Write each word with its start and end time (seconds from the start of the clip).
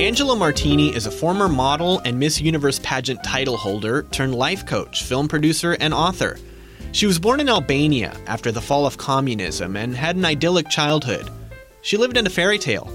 Angela 0.00 0.34
Martini 0.34 0.96
is 0.96 1.04
a 1.04 1.10
former 1.10 1.46
model 1.46 1.98
and 2.06 2.18
Miss 2.18 2.40
Universe 2.40 2.80
pageant 2.82 3.22
title 3.22 3.58
holder 3.58 4.04
turned 4.04 4.34
life 4.34 4.64
coach, 4.64 5.04
film 5.04 5.28
producer, 5.28 5.76
and 5.78 5.92
author. 5.92 6.38
She 6.92 7.04
was 7.04 7.18
born 7.18 7.38
in 7.38 7.50
Albania 7.50 8.16
after 8.26 8.50
the 8.50 8.62
fall 8.62 8.86
of 8.86 8.96
communism 8.96 9.76
and 9.76 9.94
had 9.94 10.16
an 10.16 10.24
idyllic 10.24 10.70
childhood. 10.70 11.28
She 11.82 11.98
lived 11.98 12.16
in 12.16 12.26
a 12.26 12.30
fairy 12.30 12.56
tale. 12.56 12.90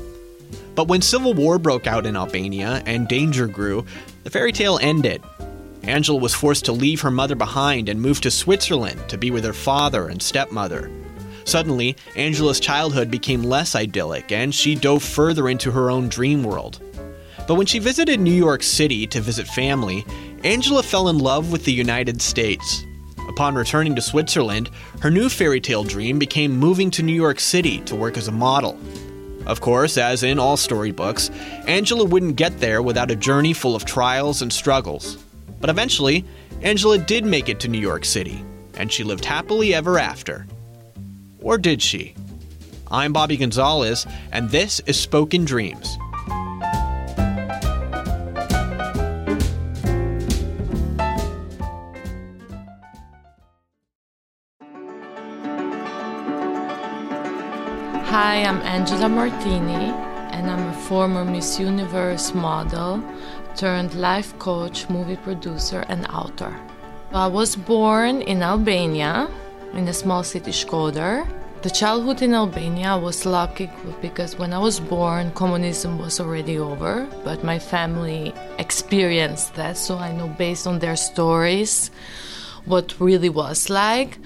But 0.74 0.88
when 0.88 1.04
civil 1.04 1.36
war 1.36 1.60
broke 1.60 1.86
out 1.86 2.08
in 2.08 2.16
Albania 2.16 2.82
and 2.88 3.08
danger 3.08 3.46
grew, 3.46 3.86
the 4.24 4.32
fairy 4.32 4.52
tale 4.52 4.80
ended. 4.82 5.22
Angela 5.84 6.18
was 6.18 6.34
forced 6.34 6.66
to 6.66 6.72
leave 6.72 7.02
her 7.02 7.12
mother 7.12 7.36
behind 7.36 7.88
and 7.88 8.02
move 8.02 8.20
to 8.22 8.32
Switzerland 8.32 9.00
to 9.10 9.18
be 9.20 9.30
with 9.30 9.44
her 9.44 9.54
father 9.54 10.08
and 10.08 10.24
stepmother. 10.24 10.90
Suddenly, 11.44 11.98
Angela's 12.16 12.60
childhood 12.60 13.12
became 13.12 13.44
less 13.44 13.76
idyllic 13.76 14.32
and 14.32 14.54
she 14.54 14.74
dove 14.74 15.04
further 15.04 15.48
into 15.48 15.70
her 15.70 15.92
own 15.92 16.10
dream 16.10 16.42
world. 16.42 16.80
But 17.48 17.56
when 17.56 17.68
she 17.68 17.80
visited 17.80 18.20
New 18.20 18.34
York 18.34 18.64
City 18.64 19.06
to 19.08 19.22
visit 19.22 19.48
family, 19.48 20.06
Angela 20.44 20.82
fell 20.82 21.10
in 21.10 21.20
love 21.20 21.52
with 21.52 21.66
the 21.66 21.74
United 21.74 22.22
States. 22.22 22.84
Upon 23.28 23.56
returning 23.56 23.96
to 23.96 24.02
Switzerland, 24.02 24.70
her 25.02 25.12
new 25.12 25.30
fairy 25.30 25.60
tale 25.60 25.84
dream 25.84 26.20
became 26.20 26.58
moving 26.58 26.90
to 26.92 27.04
New 27.04 27.14
York 27.14 27.40
City 27.40 27.80
to 27.82 27.96
work 27.96 28.18
as 28.18 28.28
a 28.28 28.32
model. 28.32 28.80
Of 29.46 29.62
course, 29.62 29.98
as 29.98 30.24
in 30.24 30.40
all 30.40 30.58
storybooks, 30.58 31.30
Angela 31.68 32.06
wouldn't 32.06 32.36
get 32.36 32.60
there 32.60 32.82
without 32.82 33.12
a 33.12 33.16
journey 33.16 33.54
full 33.54 33.76
of 33.76 33.86
trials 33.86 34.42
and 34.42 34.52
struggles. 34.52 35.24
But 35.60 35.70
eventually, 35.70 36.26
Angela 36.62 36.98
did 36.98 37.26
make 37.26 37.48
it 37.50 37.60
to 37.62 37.68
New 37.68 37.80
York 37.80 38.06
City, 38.06 38.44
and 38.76 38.92
she 38.92 39.04
lived 39.04 39.26
happily 39.26 39.74
ever 39.74 40.00
after. 40.00 40.48
Or 41.40 41.60
did 41.60 41.82
she? 41.82 42.16
I'm 42.90 43.14
Bobby 43.14 43.38
Gonzalez, 43.38 44.08
and 44.32 44.50
this 44.50 44.80
is 44.88 45.00
Spoken 45.00 45.46
Dreams. 45.46 45.98
Hi, 58.26 58.42
I'm 58.42 58.60
Angela 58.64 59.08
Martini, 59.08 59.94
and 60.34 60.50
I'm 60.50 60.70
a 60.70 60.74
former 60.74 61.24
Miss 61.24 61.60
Universe 61.60 62.34
model 62.34 63.04
turned 63.56 63.94
life 63.94 64.34
coach, 64.40 64.90
movie 64.90 65.16
producer, 65.16 65.86
and 65.90 66.08
author. 66.08 66.60
I 67.14 67.28
was 67.28 67.56
born 67.56 68.24
in 68.24 68.42
Albania, 68.42 69.30
in 69.74 69.88
a 69.88 69.94
small 69.94 70.24
city 70.24 70.50
Shkodër. 70.50 71.28
The 71.62 71.70
childhood 71.70 72.24
in 72.24 72.34
Albania 72.34 72.98
was 72.98 73.28
lucky 73.28 73.70
because 74.02 74.40
when 74.40 74.54
I 74.54 74.58
was 74.58 74.80
born, 74.80 75.30
communism 75.34 76.00
was 76.00 76.20
already 76.20 76.58
over, 76.58 77.08
but 77.24 77.44
my 77.44 77.60
family 77.60 78.34
experienced 78.58 79.54
that, 79.54 79.78
so 79.78 80.00
I 80.00 80.12
know 80.12 80.30
based 80.30 80.66
on 80.66 80.80
their 80.80 80.96
stories 80.96 81.92
what 82.66 83.00
really 83.00 83.30
was 83.30 83.70
like. 83.70 84.18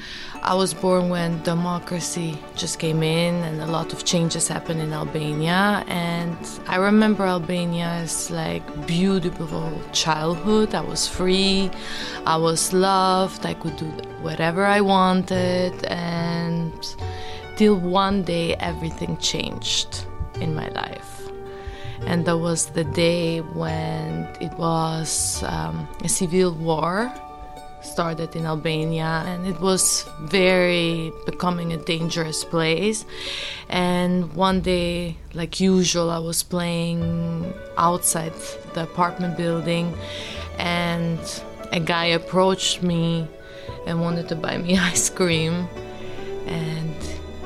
I 0.41 0.55
was 0.55 0.73
born 0.73 1.09
when 1.09 1.43
democracy 1.43 2.37
just 2.55 2.79
came 2.79 3.03
in 3.03 3.35
and 3.43 3.61
a 3.61 3.67
lot 3.67 3.91
of 3.91 4.05
changes 4.05 4.47
happened 4.47 4.81
in 4.81 4.93
Albania 4.93 5.83
and 5.87 6.37
I 6.65 6.77
remember 6.77 7.23
Albania 7.23 7.85
as 7.85 8.31
like 8.31 8.63
beautiful 8.87 9.81
childhood. 9.91 10.73
I 10.73 10.81
was 10.81 11.07
free, 11.07 11.69
I 12.25 12.37
was 12.37 12.71
loved, 12.71 13.45
I 13.45 13.53
could 13.53 13.75
do 13.75 13.85
whatever 14.21 14.63
I 14.65 14.79
wanted 14.79 15.83
and 15.85 16.71
till 17.57 17.75
one 17.75 18.23
day 18.23 18.55
everything 18.55 19.17
changed 19.17 20.05
in 20.39 20.55
my 20.55 20.69
life. 20.69 21.29
And 22.07 22.23
that 22.25 22.37
was 22.37 22.67
the 22.67 22.85
day 22.85 23.39
when 23.39 24.23
it 24.39 24.53
was 24.53 25.43
um, 25.43 25.85
a 26.01 26.07
civil 26.07 26.53
war 26.53 27.13
started 27.81 28.35
in 28.35 28.45
Albania 28.45 29.23
and 29.25 29.47
it 29.47 29.59
was 29.59 30.05
very 30.21 31.11
becoming 31.25 31.73
a 31.73 31.77
dangerous 31.77 32.43
place. 32.43 33.05
And 33.69 34.33
one 34.33 34.61
day, 34.61 35.17
like 35.33 35.59
usual, 35.59 36.09
I 36.09 36.19
was 36.19 36.43
playing 36.43 37.53
outside 37.77 38.33
the 38.73 38.83
apartment 38.83 39.37
building 39.37 39.93
and 40.57 41.19
a 41.71 41.79
guy 41.79 42.05
approached 42.05 42.83
me 42.83 43.27
and 43.85 44.01
wanted 44.01 44.27
to 44.29 44.35
buy 44.35 44.57
me 44.57 44.77
ice 44.91 45.09
cream 45.09 45.67
and 46.47 46.95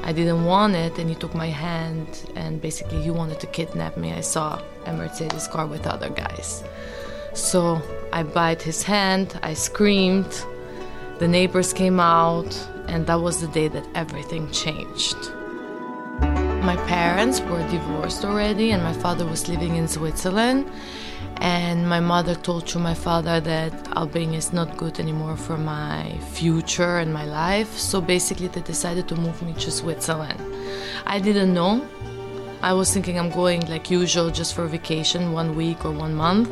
I 0.03 0.11
didn't 0.11 0.45
want 0.45 0.75
it 0.75 0.97
and 0.97 1.09
he 1.09 1.15
took 1.15 1.33
my 1.33 1.47
hand 1.47 2.29
and 2.35 2.61
basically 2.61 3.01
he 3.01 3.09
wanted 3.09 3.39
to 3.39 3.47
kidnap 3.47 3.97
me. 3.97 4.13
I 4.13 4.21
saw 4.21 4.61
a 4.85 4.93
Mercedes 4.93 5.47
car 5.47 5.65
with 5.65 5.87
other 5.87 6.09
guys. 6.09 6.63
So 7.33 7.81
I 8.13 8.21
bite 8.21 8.61
his 8.61 8.83
hand, 8.83 9.39
I 9.41 9.55
screamed, 9.55 10.45
the 11.17 11.27
neighbors 11.27 11.73
came 11.73 11.99
out, 11.99 12.53
and 12.87 13.07
that 13.07 13.19
was 13.19 13.41
the 13.41 13.47
day 13.47 13.69
that 13.69 13.87
everything 13.95 14.51
changed. 14.51 15.17
My 16.61 16.75
parents 16.87 17.41
were 17.41 17.67
divorced 17.71 18.23
already, 18.23 18.69
and 18.69 18.83
my 18.83 18.93
father 18.93 19.25
was 19.25 19.49
living 19.49 19.77
in 19.77 19.87
Switzerland. 19.87 20.71
And 21.37 21.89
my 21.89 21.99
mother 21.99 22.35
told 22.35 22.67
to 22.67 22.77
my 22.77 22.93
father 22.93 23.39
that 23.39 23.73
Albania 23.97 24.37
is 24.37 24.53
not 24.53 24.77
good 24.77 24.99
anymore 24.99 25.35
for 25.35 25.57
my 25.57 26.15
future 26.33 26.99
and 26.99 27.11
my 27.11 27.25
life. 27.25 27.75
So 27.79 27.99
basically, 27.99 28.47
they 28.47 28.61
decided 28.61 29.07
to 29.07 29.15
move 29.15 29.41
me 29.41 29.53
to 29.53 29.71
Switzerland. 29.71 30.39
I 31.07 31.19
didn't 31.19 31.51
know. 31.51 31.83
I 32.61 32.73
was 32.73 32.93
thinking 32.93 33.17
I'm 33.17 33.31
going 33.31 33.61
like 33.67 33.89
usual 33.89 34.29
just 34.29 34.53
for 34.53 34.67
vacation, 34.67 35.33
one 35.33 35.55
week 35.55 35.83
or 35.83 35.91
one 35.91 36.13
month. 36.13 36.51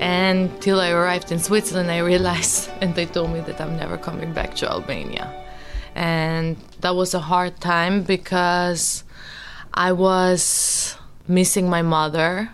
And 0.00 0.60
till 0.60 0.80
I 0.80 0.90
arrived 0.90 1.30
in 1.30 1.38
Switzerland, 1.38 1.90
I 1.90 1.98
realized, 1.98 2.70
and 2.80 2.94
they 2.94 3.06
told 3.06 3.30
me 3.30 3.40
that 3.40 3.60
I'm 3.60 3.76
never 3.76 3.96
coming 3.96 4.32
back 4.32 4.54
to 4.56 4.70
Albania. 4.70 5.32
And 5.94 6.56
that 6.80 6.96
was 6.96 7.14
a 7.14 7.20
hard 7.20 7.60
time 7.60 8.02
because 8.02 9.04
I 9.72 9.92
was 9.92 10.96
missing 11.28 11.70
my 11.70 11.82
mother. 11.82 12.50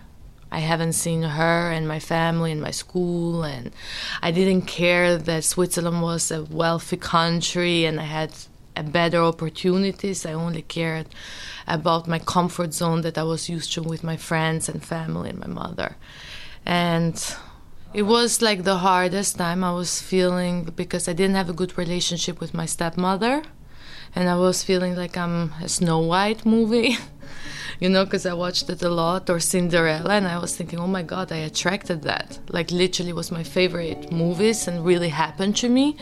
I 0.51 0.59
haven't 0.59 0.93
seen 0.93 1.23
her 1.23 1.71
and 1.71 1.87
my 1.87 1.99
family 1.99 2.51
and 2.51 2.61
my 2.61 2.71
school, 2.71 3.43
and 3.43 3.71
I 4.21 4.31
didn't 4.31 4.63
care 4.63 5.17
that 5.17 5.43
Switzerland 5.43 6.01
was 6.01 6.29
a 6.29 6.43
wealthy 6.43 6.97
country 6.97 7.85
and 7.85 7.99
I 7.99 8.03
had 8.03 8.33
better 8.91 9.21
opportunities. 9.21 10.25
I 10.25 10.33
only 10.33 10.61
cared 10.61 11.07
about 11.67 12.07
my 12.07 12.19
comfort 12.19 12.73
zone 12.73 13.01
that 13.01 13.17
I 13.17 13.23
was 13.23 13.49
used 13.49 13.73
to 13.73 13.81
with 13.81 14.03
my 14.03 14.17
friends 14.17 14.67
and 14.67 14.83
family 14.83 15.29
and 15.29 15.39
my 15.39 15.47
mother 15.47 15.95
and 16.65 17.35
it 17.93 18.03
was 18.03 18.41
like 18.41 18.63
the 18.63 18.77
hardest 18.77 19.37
time 19.37 19.63
I 19.63 19.73
was 19.73 20.01
feeling 20.01 20.63
because 20.63 21.07
I 21.07 21.13
didn't 21.13 21.35
have 21.35 21.49
a 21.49 21.53
good 21.53 21.77
relationship 21.77 22.39
with 22.39 22.53
my 22.53 22.65
stepmother, 22.65 23.43
and 24.15 24.29
I 24.29 24.35
was 24.35 24.63
feeling 24.63 24.95
like 24.95 25.17
I'm 25.17 25.53
a 25.61 25.67
Snow 25.67 25.99
White 25.99 26.45
movie. 26.45 26.97
you 27.81 27.89
know, 27.89 28.05
because 28.05 28.27
I 28.27 28.33
watched 28.33 28.69
it 28.69 28.81
a 28.83 28.89
lot, 28.89 29.29
or 29.29 29.39
Cinderella, 29.39 30.13
and 30.13 30.27
I 30.27 30.37
was 30.37 30.55
thinking, 30.55 30.79
oh 30.79 30.87
my 30.87 31.01
god, 31.01 31.31
I 31.31 31.37
attracted 31.37 32.03
that. 32.03 32.37
Like, 32.47 32.69
literally, 32.69 33.11
was 33.11 33.31
my 33.31 33.43
favorite 33.43 34.11
movies 34.11 34.67
and 34.67 34.85
really 34.85 35.09
happened 35.09 35.57
to 35.57 35.67
me. 35.67 35.97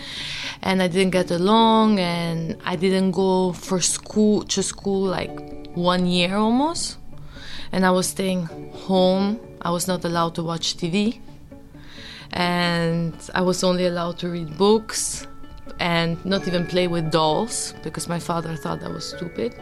And 0.62 0.84
I 0.84 0.90
didn't 0.90 1.12
get 1.12 1.32
along, 1.32 2.00
and 2.00 2.58
I 2.66 2.76
didn't 2.76 3.12
go 3.12 3.54
for 3.54 3.80
school 3.80 4.44
to 4.44 4.62
school 4.62 5.04
like 5.04 5.34
one 5.74 6.06
year 6.06 6.36
almost. 6.36 6.98
And 7.72 7.86
I 7.86 7.92
was 7.92 8.08
staying 8.08 8.46
home 8.74 9.40
I 9.62 9.72
was 9.72 9.88
not 9.88 10.06
allowed 10.06 10.36
to 10.36 10.44
watch 10.44 10.78
TV, 10.78 11.20
and 12.32 13.14
I 13.34 13.42
was 13.42 13.64
only 13.64 13.86
allowed 13.86 14.18
to 14.20 14.30
read 14.30 14.58
books 14.58 15.28
and 15.80 16.24
not 16.26 16.48
even 16.48 16.66
play 16.66 16.88
with 16.88 17.12
dolls 17.12 17.74
because 17.84 18.08
my 18.08 18.20
father 18.20 18.56
thought 18.56 18.82
that 18.82 18.92
was 18.92 19.10
stupid. 19.10 19.56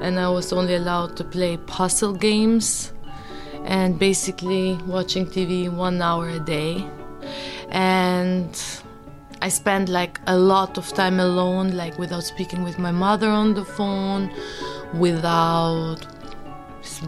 And 0.00 0.18
I 0.18 0.28
was 0.28 0.52
only 0.52 0.74
allowed 0.74 1.16
to 1.16 1.24
play 1.24 1.56
puzzle 1.56 2.12
games 2.12 2.92
and 3.64 3.98
basically 3.98 4.74
watching 4.86 5.26
TV 5.26 5.70
one 5.72 6.00
hour 6.00 6.28
a 6.28 6.40
day. 6.40 6.86
And 7.70 8.60
I 9.42 9.48
spent 9.48 9.88
like 9.88 10.20
a 10.26 10.36
lot 10.36 10.78
of 10.78 10.92
time 10.94 11.20
alone, 11.20 11.72
like 11.72 11.98
without 11.98 12.24
speaking 12.24 12.62
with 12.62 12.78
my 12.78 12.92
mother 12.92 13.28
on 13.28 13.54
the 13.54 13.64
phone, 13.64 14.32
without 14.94 16.06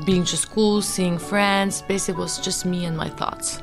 being 0.05 0.25
to 0.25 0.37
school, 0.37 0.83
seeing 0.83 1.19
friends. 1.19 1.83
Basically, 1.83 2.21
it 2.21 2.23
was 2.23 2.39
just 2.39 2.65
me 2.65 2.85
and 2.85 2.97
my 2.97 3.09
thoughts. 3.09 3.63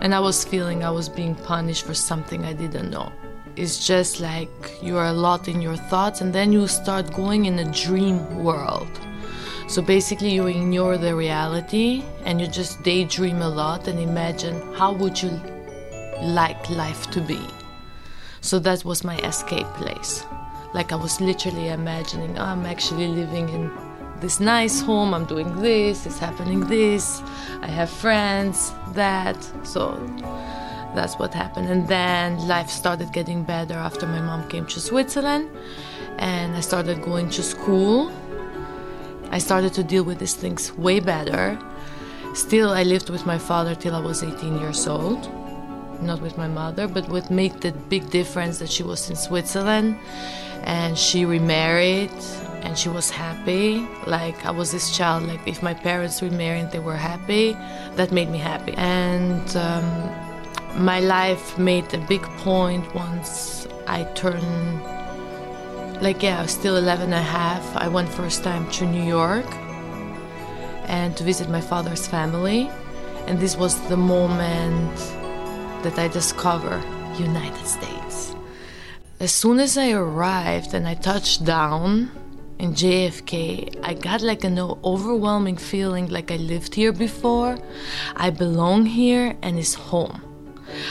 And 0.00 0.14
I 0.14 0.20
was 0.20 0.44
feeling 0.44 0.84
I 0.84 0.90
was 0.90 1.08
being 1.08 1.34
punished 1.34 1.84
for 1.84 1.94
something 1.94 2.44
I 2.44 2.52
didn't 2.52 2.90
know. 2.90 3.12
It's 3.56 3.84
just 3.84 4.20
like 4.20 4.50
you 4.80 4.96
are 4.96 5.06
a 5.06 5.12
lot 5.12 5.48
in 5.48 5.60
your 5.60 5.76
thoughts, 5.76 6.20
and 6.20 6.32
then 6.32 6.52
you 6.52 6.68
start 6.68 7.12
going 7.12 7.46
in 7.46 7.58
a 7.58 7.72
dream 7.72 8.44
world. 8.44 8.90
So 9.66 9.82
basically, 9.82 10.30
you 10.30 10.46
ignore 10.46 10.96
the 10.96 11.14
reality 11.14 12.02
and 12.24 12.40
you 12.40 12.46
just 12.46 12.82
daydream 12.82 13.42
a 13.42 13.48
lot 13.48 13.86
and 13.86 13.98
imagine 13.98 14.62
how 14.74 14.92
would 14.92 15.20
you 15.20 15.30
like 16.22 16.70
life 16.70 17.10
to 17.10 17.20
be. 17.20 17.40
So 18.40 18.58
that 18.60 18.84
was 18.84 19.04
my 19.04 19.18
escape 19.18 19.66
place. 19.74 20.24
Like 20.72 20.92
I 20.92 20.96
was 20.96 21.20
literally 21.20 21.68
imagining, 21.68 22.38
oh, 22.38 22.44
I'm 22.44 22.64
actually 22.64 23.08
living 23.08 23.48
in 23.48 23.70
this 24.20 24.40
nice 24.40 24.80
home, 24.80 25.14
I'm 25.14 25.24
doing 25.24 25.60
this, 25.60 26.06
it's 26.06 26.18
happening 26.18 26.60
this, 26.60 27.22
I 27.62 27.68
have 27.68 27.90
friends, 27.90 28.72
that. 28.94 29.36
So 29.64 29.94
that's 30.94 31.18
what 31.18 31.34
happened. 31.34 31.68
And 31.68 31.86
then 31.88 32.38
life 32.48 32.68
started 32.68 33.12
getting 33.12 33.42
better 33.42 33.74
after 33.74 34.06
my 34.06 34.20
mom 34.20 34.48
came 34.48 34.66
to 34.66 34.80
Switzerland 34.80 35.48
and 36.18 36.56
I 36.56 36.60
started 36.60 37.02
going 37.02 37.30
to 37.30 37.42
school. 37.42 38.10
I 39.30 39.38
started 39.38 39.72
to 39.74 39.84
deal 39.84 40.04
with 40.04 40.18
these 40.18 40.34
things 40.34 40.72
way 40.72 41.00
better. 41.00 41.58
Still, 42.34 42.70
I 42.70 42.82
lived 42.82 43.10
with 43.10 43.26
my 43.26 43.38
father 43.38 43.74
till 43.74 43.94
I 43.94 44.00
was 44.00 44.22
18 44.22 44.58
years 44.58 44.86
old. 44.86 45.28
Not 46.02 46.20
with 46.20 46.38
my 46.38 46.46
mother, 46.46 46.86
but 46.86 47.08
what 47.08 47.30
made 47.30 47.60
the 47.60 47.72
big 47.72 48.08
difference 48.10 48.58
that 48.58 48.70
she 48.70 48.84
was 48.84 49.10
in 49.10 49.16
Switzerland 49.16 49.98
and 50.62 50.96
she 50.96 51.24
remarried 51.24 52.12
and 52.62 52.76
she 52.78 52.88
was 52.88 53.10
happy. 53.10 53.86
Like 54.06 54.44
I 54.44 54.50
was 54.50 54.72
this 54.72 54.96
child. 54.96 55.24
Like 55.24 55.46
if 55.46 55.62
my 55.62 55.74
parents 55.74 56.22
remarried, 56.22 56.70
they 56.70 56.78
were 56.78 56.96
happy. 56.96 57.52
That 57.96 58.12
made 58.12 58.30
me 58.30 58.38
happy. 58.38 58.74
And 58.76 59.56
um, 59.56 59.84
my 60.84 61.00
life 61.00 61.58
made 61.58 61.92
a 61.94 61.98
big 61.98 62.22
point 62.38 62.94
once 62.94 63.66
I 63.86 64.04
turned. 64.14 64.82
Like 66.02 66.22
yeah, 66.22 66.38
I 66.38 66.42
was 66.42 66.52
still 66.52 66.76
11 66.76 67.06
and 67.06 67.14
a 67.14 67.22
half. 67.22 67.76
I 67.76 67.88
went 67.88 68.08
first 68.08 68.44
time 68.44 68.70
to 68.72 68.86
New 68.86 69.02
York 69.02 69.46
and 70.86 71.16
to 71.16 71.24
visit 71.24 71.48
my 71.48 71.60
father's 71.60 72.06
family. 72.06 72.70
And 73.26 73.38
this 73.38 73.56
was 73.56 73.78
the 73.88 73.96
moment 73.96 74.96
that 75.82 75.98
I 75.98 76.08
discovered 76.08 76.82
United 77.18 77.66
States. 77.66 78.34
As 79.20 79.32
soon 79.32 79.58
as 79.58 79.76
I 79.76 79.90
arrived 79.90 80.74
and 80.74 80.86
I 80.86 80.94
touched 80.94 81.44
down 81.44 82.10
in 82.58 82.72
JFK, 82.74 83.78
I 83.82 83.94
got 83.94 84.20
like 84.20 84.44
an 84.44 84.58
overwhelming 84.58 85.56
feeling 85.56 86.08
like 86.08 86.30
I 86.30 86.36
lived 86.36 86.74
here 86.74 86.92
before. 86.92 87.56
I 88.16 88.30
belong 88.30 88.86
here 88.86 89.36
and 89.42 89.58
it's 89.58 89.74
home. 89.74 90.22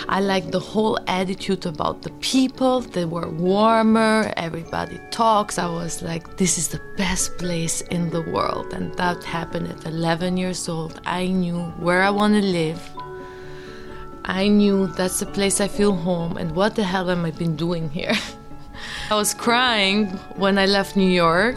I 0.09 0.21
like 0.21 0.51
the 0.51 0.59
whole 0.59 0.97
attitude 1.07 1.65
about 1.65 2.01
the 2.01 2.09
people. 2.19 2.81
They 2.81 3.05
were 3.05 3.29
warmer, 3.29 4.33
everybody 4.37 4.99
talks. 5.11 5.59
I 5.59 5.69
was 5.69 6.01
like, 6.01 6.37
this 6.37 6.57
is 6.57 6.69
the 6.69 6.81
best 6.97 7.37
place 7.37 7.81
in 7.81 8.09
the 8.09 8.21
world. 8.21 8.73
And 8.73 8.93
that 8.95 9.23
happened 9.23 9.67
at 9.67 9.85
11 9.85 10.37
years 10.37 10.67
old. 10.67 10.99
I 11.05 11.27
knew 11.27 11.59
where 11.79 12.01
I 12.01 12.09
want 12.09 12.33
to 12.35 12.41
live. 12.41 12.81
I 14.25 14.47
knew 14.47 14.87
that's 14.87 15.19
the 15.19 15.25
place 15.25 15.61
I 15.61 15.67
feel 15.67 15.93
home. 15.93 16.37
And 16.37 16.55
what 16.55 16.75
the 16.75 16.83
hell 16.83 17.09
am 17.09 17.25
I 17.25 17.31
been 17.31 17.55
doing 17.55 17.89
here? 17.89 18.15
I 19.09 19.15
was 19.15 19.33
crying 19.33 20.07
when 20.35 20.57
I 20.57 20.65
left 20.65 20.97
New 20.97 21.09
York. 21.09 21.55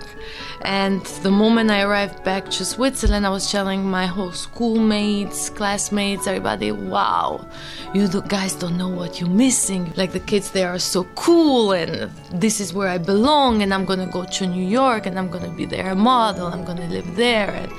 And 0.62 1.04
the 1.24 1.32
moment 1.32 1.70
I 1.70 1.82
arrived 1.82 2.22
back 2.22 2.48
to 2.50 2.64
Switzerland, 2.64 3.26
I 3.26 3.30
was 3.30 3.50
telling 3.50 3.82
my 3.82 4.06
whole 4.06 4.30
schoolmates, 4.30 5.50
classmates, 5.50 6.28
everybody, 6.28 6.70
wow, 6.70 7.44
you 7.92 8.06
guys 8.28 8.54
don't 8.54 8.76
know 8.76 8.88
what 8.88 9.20
you're 9.20 9.28
missing. 9.28 9.92
Like 9.96 10.12
the 10.12 10.20
kids 10.20 10.52
they 10.52 10.62
are 10.62 10.78
so 10.78 11.04
cool, 11.16 11.72
and 11.72 12.10
this 12.30 12.60
is 12.60 12.72
where 12.72 12.88
I 12.88 12.98
belong, 12.98 13.62
and 13.62 13.74
I'm 13.74 13.84
gonna 13.84 14.06
go 14.06 14.24
to 14.24 14.46
New 14.46 14.64
York, 14.64 15.06
and 15.06 15.18
I'm 15.18 15.28
gonna 15.28 15.50
be 15.50 15.64
there 15.64 15.90
a 15.90 15.96
model, 15.96 16.46
I'm 16.46 16.64
gonna 16.64 16.88
live 16.88 17.16
there. 17.16 17.50
And 17.50 17.72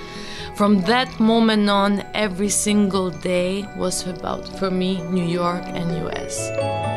from 0.58 0.82
that 0.82 1.20
moment 1.20 1.70
on, 1.70 2.04
every 2.14 2.50
single 2.50 3.10
day 3.10 3.66
was 3.78 4.06
about, 4.06 4.60
for 4.60 4.72
me, 4.72 5.02
New 5.04 5.26
York 5.26 5.64
and 5.66 5.96
US. 6.08 6.91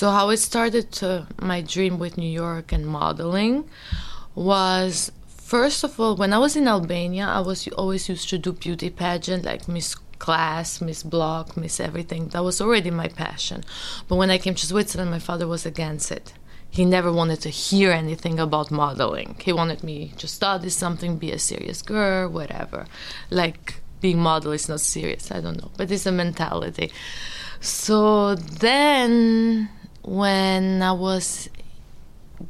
So 0.00 0.10
how 0.10 0.30
it 0.30 0.38
started 0.38 0.86
my 1.42 1.60
dream 1.60 1.98
with 1.98 2.16
New 2.16 2.30
York 2.30 2.72
and 2.72 2.86
modeling 2.86 3.68
was 4.34 5.12
first 5.28 5.84
of 5.84 6.00
all 6.00 6.16
when 6.16 6.32
I 6.32 6.38
was 6.38 6.56
in 6.56 6.66
Albania 6.66 7.26
I 7.26 7.40
was 7.40 7.68
always 7.68 8.08
used 8.08 8.30
to 8.30 8.38
do 8.38 8.52
beauty 8.52 8.88
pageant 8.88 9.44
like 9.44 9.68
Miss 9.68 9.94
class, 10.18 10.80
Miss 10.80 11.02
Block, 11.02 11.54
Miss 11.54 11.78
everything. 11.80 12.28
That 12.28 12.42
was 12.42 12.62
already 12.62 12.90
my 12.90 13.08
passion. 13.08 13.62
But 14.08 14.16
when 14.16 14.30
I 14.30 14.38
came 14.38 14.54
to 14.54 14.64
Switzerland 14.64 15.10
my 15.10 15.18
father 15.18 15.46
was 15.46 15.66
against 15.66 16.10
it. 16.10 16.32
He 16.70 16.86
never 16.86 17.12
wanted 17.12 17.42
to 17.42 17.50
hear 17.50 17.90
anything 17.90 18.40
about 18.40 18.70
modeling. 18.70 19.36
He 19.44 19.52
wanted 19.52 19.84
me 19.84 20.14
to 20.16 20.26
study 20.26 20.70
something, 20.70 21.18
be 21.18 21.30
a 21.30 21.38
serious 21.38 21.82
girl, 21.82 22.30
whatever. 22.30 22.86
Like 23.28 23.74
being 24.00 24.20
model 24.20 24.52
is 24.52 24.66
not 24.66 24.80
serious, 24.80 25.30
I 25.30 25.42
don't 25.42 25.60
know, 25.60 25.70
but 25.76 25.90
it's 25.90 26.06
a 26.06 26.12
mentality. 26.12 26.90
So 27.60 28.34
then 28.36 29.68
when 30.10 30.82
I 30.82 30.90
was 30.90 31.48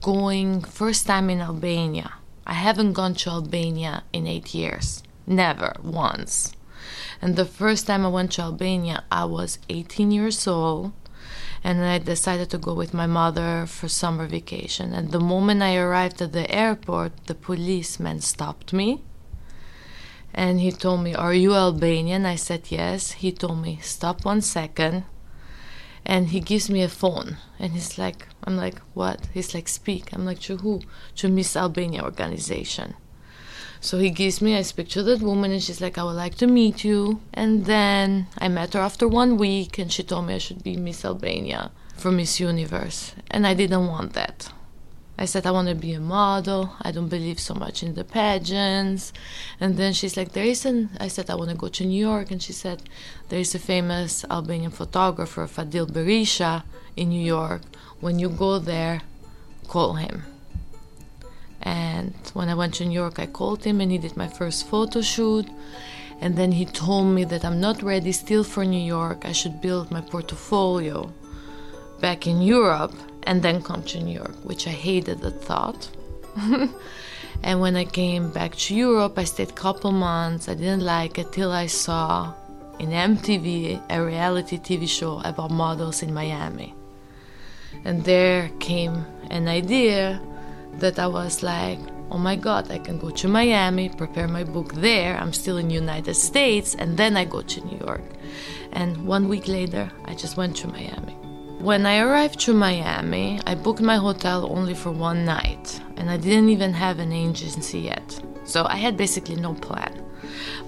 going 0.00 0.62
first 0.62 1.06
time 1.06 1.28
in 1.28 1.42
Albania. 1.42 2.14
I 2.46 2.54
haven't 2.54 2.94
gone 2.94 3.12
to 3.16 3.28
Albania 3.28 4.02
in 4.14 4.26
eight 4.26 4.54
years. 4.54 5.02
Never 5.26 5.74
once. 5.82 6.54
And 7.20 7.36
the 7.36 7.44
first 7.44 7.86
time 7.86 8.06
I 8.06 8.08
went 8.08 8.32
to 8.32 8.42
Albania, 8.42 9.04
I 9.12 9.26
was 9.26 9.58
18 9.68 10.10
years 10.10 10.46
old. 10.48 10.92
And 11.62 11.84
I 11.84 11.98
decided 11.98 12.48
to 12.48 12.56
go 12.56 12.72
with 12.72 12.94
my 12.94 13.06
mother 13.06 13.66
for 13.66 13.88
summer 13.88 14.26
vacation. 14.26 14.94
And 14.94 15.10
the 15.10 15.20
moment 15.20 15.60
I 15.62 15.76
arrived 15.76 16.22
at 16.22 16.32
the 16.32 16.50
airport, 16.50 17.26
the 17.26 17.34
policeman 17.34 18.22
stopped 18.22 18.72
me. 18.72 19.02
And 20.32 20.60
he 20.60 20.72
told 20.72 21.02
me, 21.02 21.14
Are 21.14 21.34
you 21.34 21.54
Albanian? 21.54 22.24
I 22.24 22.36
said, 22.36 22.70
Yes. 22.70 23.12
He 23.20 23.30
told 23.32 23.60
me, 23.60 23.80
Stop 23.82 24.24
one 24.24 24.40
second 24.40 25.04
and 26.04 26.28
he 26.28 26.40
gives 26.40 26.70
me 26.70 26.82
a 26.82 26.88
phone 26.88 27.36
and 27.58 27.72
he's 27.72 27.98
like 27.98 28.26
i'm 28.44 28.56
like 28.56 28.78
what? 28.94 29.28
He's 29.34 29.54
like 29.54 29.68
speak. 29.68 30.12
I'm 30.12 30.24
like 30.24 30.40
to 30.40 30.56
who? 30.58 30.80
To 31.16 31.28
miss 31.28 31.56
albania 31.56 32.02
organization. 32.02 32.94
So 33.80 33.98
he 33.98 34.10
gives 34.10 34.40
me 34.42 34.56
i 34.56 34.62
speak 34.62 34.88
to 34.90 35.02
that 35.02 35.20
woman 35.20 35.52
and 35.52 35.62
she's 35.62 35.80
like 35.80 35.98
i 35.98 36.04
would 36.04 36.16
like 36.24 36.36
to 36.36 36.46
meet 36.46 36.84
you. 36.84 37.20
And 37.32 37.66
then 37.66 38.26
i 38.38 38.48
met 38.48 38.74
her 38.74 38.80
after 38.80 39.06
one 39.08 39.36
week 39.36 39.78
and 39.78 39.92
she 39.92 40.02
told 40.02 40.26
me 40.26 40.34
i 40.34 40.38
should 40.38 40.62
be 40.62 40.76
miss 40.76 41.04
albania 41.04 41.70
for 41.96 42.10
miss 42.10 42.40
universe. 42.40 43.14
And 43.30 43.46
i 43.46 43.54
didn't 43.54 43.86
want 43.86 44.12
that 44.14 44.50
I 45.20 45.26
said, 45.26 45.46
I 45.46 45.50
want 45.50 45.68
to 45.68 45.74
be 45.74 45.92
a 45.92 46.00
model. 46.00 46.72
I 46.80 46.92
don't 46.92 47.10
believe 47.10 47.38
so 47.38 47.52
much 47.52 47.82
in 47.82 47.94
the 47.94 48.04
pageants. 48.04 49.12
And 49.60 49.76
then 49.76 49.92
she's 49.92 50.16
like, 50.16 50.32
there 50.32 50.46
is 50.46 50.64
an, 50.64 50.88
I 50.98 51.08
said, 51.08 51.28
I 51.28 51.34
want 51.34 51.50
to 51.50 51.56
go 51.56 51.68
to 51.68 51.84
New 51.84 52.00
York. 52.00 52.30
And 52.30 52.42
she 52.42 52.54
said, 52.54 52.82
there 53.28 53.38
is 53.38 53.54
a 53.54 53.58
famous 53.58 54.24
Albanian 54.30 54.70
photographer, 54.70 55.46
Fadil 55.46 55.86
Berisha, 55.86 56.62
in 56.96 57.10
New 57.10 57.20
York. 57.20 57.60
When 58.00 58.18
you 58.18 58.30
go 58.30 58.58
there, 58.58 59.02
call 59.68 59.92
him. 59.92 60.22
And 61.60 62.14
when 62.32 62.48
I 62.48 62.54
went 62.54 62.72
to 62.76 62.86
New 62.86 62.94
York, 62.94 63.18
I 63.18 63.26
called 63.26 63.64
him 63.64 63.82
and 63.82 63.92
he 63.92 63.98
did 63.98 64.16
my 64.16 64.26
first 64.26 64.66
photo 64.68 65.02
shoot. 65.02 65.46
And 66.18 66.36
then 66.36 66.52
he 66.52 66.64
told 66.64 67.08
me 67.14 67.24
that 67.24 67.44
I'm 67.44 67.60
not 67.60 67.82
ready 67.82 68.12
still 68.12 68.42
for 68.42 68.64
New 68.64 68.80
York. 68.80 69.26
I 69.26 69.32
should 69.32 69.60
build 69.60 69.90
my 69.90 70.00
portfolio 70.00 71.12
back 72.00 72.26
in 72.26 72.40
Europe 72.40 72.94
and 73.24 73.42
then 73.42 73.62
come 73.62 73.82
to 73.84 74.00
New 74.00 74.14
York, 74.14 74.34
which 74.42 74.66
I 74.66 74.70
hated 74.70 75.20
the 75.20 75.30
thought. 75.30 75.90
and 77.42 77.60
when 77.60 77.76
I 77.76 77.84
came 77.84 78.30
back 78.30 78.56
to 78.56 78.74
Europe, 78.74 79.18
I 79.18 79.24
stayed 79.24 79.50
a 79.50 79.52
couple 79.52 79.92
months. 79.92 80.48
I 80.48 80.54
didn't 80.54 80.82
like 80.82 81.18
it 81.18 81.32
till 81.32 81.52
I 81.52 81.66
saw 81.66 82.34
in 82.78 82.90
MTV 82.90 83.82
a 83.90 84.02
reality 84.02 84.58
TV 84.58 84.88
show 84.88 85.20
about 85.24 85.50
models 85.50 86.02
in 86.02 86.14
Miami. 86.14 86.74
And 87.84 88.04
there 88.04 88.50
came 88.58 89.06
an 89.30 89.48
idea 89.48 90.20
that 90.78 90.98
I 90.98 91.06
was 91.06 91.42
like, 91.42 91.78
oh 92.10 92.18
my 92.18 92.36
god, 92.36 92.70
I 92.70 92.78
can 92.78 92.98
go 92.98 93.10
to 93.10 93.28
Miami, 93.28 93.88
prepare 93.88 94.28
my 94.28 94.44
book 94.44 94.74
there. 94.74 95.16
I'm 95.16 95.32
still 95.32 95.56
in 95.58 95.70
United 95.70 96.14
States, 96.14 96.74
and 96.74 96.96
then 96.96 97.16
I 97.16 97.24
go 97.24 97.42
to 97.42 97.60
New 97.66 97.78
York. 97.78 98.02
And 98.72 99.06
one 99.06 99.28
week 99.28 99.46
later, 99.48 99.90
I 100.04 100.14
just 100.14 100.36
went 100.36 100.56
to 100.56 100.68
Miami. 100.68 101.16
When 101.60 101.84
I 101.84 101.98
arrived 101.98 102.40
to 102.40 102.54
Miami, 102.54 103.38
I 103.46 103.54
booked 103.54 103.82
my 103.82 103.96
hotel 103.96 104.50
only 104.50 104.72
for 104.72 104.90
one 104.90 105.26
night, 105.26 105.78
and 105.98 106.08
I 106.08 106.16
didn't 106.16 106.48
even 106.48 106.72
have 106.72 106.98
an 106.98 107.12
agency 107.12 107.80
yet. 107.80 108.18
So 108.44 108.64
I 108.66 108.76
had 108.76 108.96
basically 108.96 109.36
no 109.36 109.52
plan. 109.52 110.02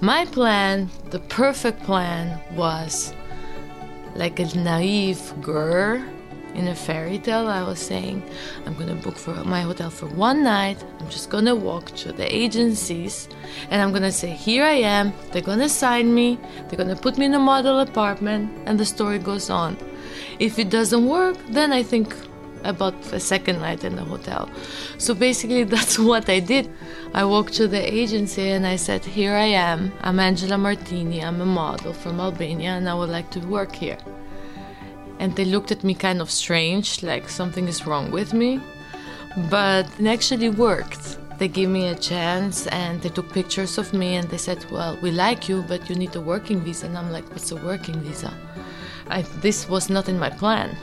My 0.01 0.25
plan, 0.25 0.91
the 1.09 1.17
perfect 1.17 1.81
plan, 1.81 2.39
was 2.55 3.11
like 4.13 4.37
a 4.39 4.45
naive 4.55 5.33
girl 5.41 5.99
in 6.53 6.67
a 6.67 6.75
fairy 6.75 7.17
tale. 7.17 7.47
I 7.47 7.63
was 7.63 7.79
saying, 7.79 8.21
I'm 8.67 8.75
gonna 8.75 8.93
book 8.93 9.17
for 9.17 9.33
my 9.45 9.61
hotel 9.61 9.89
for 9.89 10.05
one 10.09 10.43
night. 10.43 10.77
I'm 10.99 11.09
just 11.09 11.31
gonna 11.31 11.55
walk 11.55 11.87
to 12.03 12.11
the 12.13 12.31
agencies 12.31 13.29
and 13.71 13.81
I'm 13.81 13.91
gonna 13.91 14.11
say, 14.11 14.29
Here 14.29 14.63
I 14.63 14.77
am. 14.97 15.11
They're 15.31 15.41
gonna 15.41 15.69
sign 15.69 16.13
me, 16.13 16.37
they're 16.67 16.77
gonna 16.77 16.95
put 16.95 17.17
me 17.17 17.25
in 17.25 17.33
a 17.33 17.39
model 17.39 17.79
apartment, 17.79 18.51
and 18.67 18.79
the 18.79 18.85
story 18.85 19.17
goes 19.17 19.49
on. 19.49 19.75
If 20.39 20.59
it 20.59 20.69
doesn't 20.69 21.05
work, 21.07 21.37
then 21.49 21.71
I 21.71 21.83
think 21.83 22.15
about 22.63 22.95
a 23.11 23.19
second 23.19 23.59
night 23.59 23.83
in 23.83 23.95
the 23.95 24.03
hotel. 24.03 24.49
So 24.97 25.13
basically, 25.13 25.63
that's 25.75 25.99
what 25.99 26.29
I 26.29 26.39
did. 26.39 26.69
I 27.13 27.25
walked 27.25 27.53
to 27.55 27.67
the 27.67 27.81
agency 27.93 28.49
and 28.49 28.65
I 28.65 28.77
said, 28.77 29.03
Here 29.05 29.33
I 29.33 29.45
am. 29.45 29.91
I'm 30.01 30.19
Angela 30.19 30.57
Martini. 30.57 31.23
I'm 31.23 31.41
a 31.41 31.45
model 31.45 31.93
from 31.93 32.19
Albania 32.19 32.71
and 32.71 32.89
I 32.89 32.93
would 32.93 33.09
like 33.09 33.29
to 33.31 33.39
work 33.39 33.75
here. 33.75 33.97
And 35.19 35.35
they 35.35 35.45
looked 35.45 35.71
at 35.71 35.83
me 35.83 35.93
kind 35.93 36.21
of 36.21 36.31
strange, 36.31 37.03
like 37.03 37.29
something 37.29 37.67
is 37.67 37.85
wrong 37.85 38.11
with 38.11 38.33
me. 38.33 38.59
But 39.49 39.87
it 39.99 40.07
actually 40.07 40.49
worked. 40.49 41.17
they 41.39 41.47
gave 41.47 41.69
me 41.69 41.87
a 41.87 41.95
chance 41.95 42.67
and 42.67 43.01
they 43.01 43.09
took 43.09 43.31
pictures 43.33 43.77
of 43.77 43.91
me 43.93 44.15
and 44.15 44.29
they 44.29 44.37
said, 44.37 44.59
Well, 44.71 44.97
we 45.01 45.11
like 45.11 45.49
you, 45.49 45.63
but 45.67 45.89
you 45.89 45.95
need 45.95 46.15
a 46.15 46.21
working 46.21 46.61
visa. 46.61 46.85
And 46.85 46.97
I'm 46.97 47.11
like, 47.11 47.27
What's 47.31 47.51
a 47.51 47.55
working 47.57 47.99
visa? 48.01 48.33
I, 49.09 49.21
this 49.41 49.69
was 49.69 49.89
not 49.89 50.09
in 50.09 50.19
my 50.19 50.29
plan. 50.29 50.77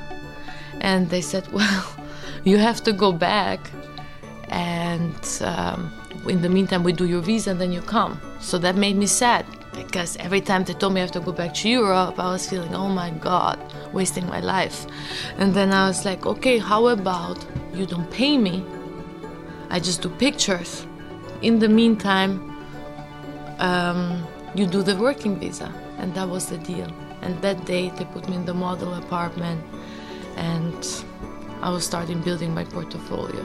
And 0.81 1.09
they 1.11 1.21
said, 1.21 1.47
Well, 1.53 1.97
you 2.45 2.59
have 2.59 2.83
to 2.85 2.93
go 2.93 3.13
back 3.13 3.61
and 4.51 5.15
um, 5.43 5.93
in 6.29 6.43
the 6.43 6.49
meantime, 6.49 6.83
we 6.83 6.93
do 6.93 7.07
your 7.07 7.21
visa 7.21 7.51
and 7.51 7.61
then 7.61 7.73
you 7.73 7.81
come. 7.81 8.21
So 8.41 8.59
that 8.59 8.77
made 8.77 8.97
me 8.97 9.07
sad 9.07 9.47
because 9.73 10.17
every 10.19 10.41
time 10.41 10.65
they 10.65 10.75
told 10.75 10.93
me 10.93 11.01
I 11.01 11.05
have 11.05 11.13
to 11.13 11.21
go 11.21 11.33
back 11.33 11.55
to 11.55 11.69
Europe, 11.69 12.19
I 12.19 12.33
was 12.33 12.49
feeling, 12.49 12.75
oh 12.75 12.89
my 12.89 13.11
God, 13.11 13.59
wasting 13.93 14.27
my 14.27 14.41
life. 14.41 14.87
And 15.39 15.55
then 15.55 15.73
I 15.73 15.87
was 15.87 16.05
like, 16.05 16.27
okay, 16.27 16.59
how 16.59 16.89
about 16.89 17.45
you 17.73 17.87
don't 17.87 18.11
pay 18.11 18.37
me? 18.37 18.65
I 19.71 19.79
just 19.79 20.03
do 20.03 20.09
pictures. 20.11 20.87
In 21.43 21.59
the 21.59 21.69
meantime, 21.69 22.51
um, 23.59 24.27
you 24.55 24.67
do 24.67 24.83
the 24.83 24.97
working 24.97 25.39
visa. 25.39 25.73
And 25.99 26.13
that 26.15 26.29
was 26.29 26.47
the 26.47 26.59
deal. 26.59 26.93
And 27.23 27.41
that 27.43 27.65
day, 27.65 27.91
they 27.91 28.05
put 28.07 28.29
me 28.29 28.37
in 28.37 28.45
the 28.45 28.55
model 28.55 28.95
apartment 28.95 29.63
and 30.37 31.05
I 31.63 31.71
was 31.71 31.85
starting 31.85 32.21
building 32.21 32.55
my 32.55 32.65
portfolio. 32.65 33.45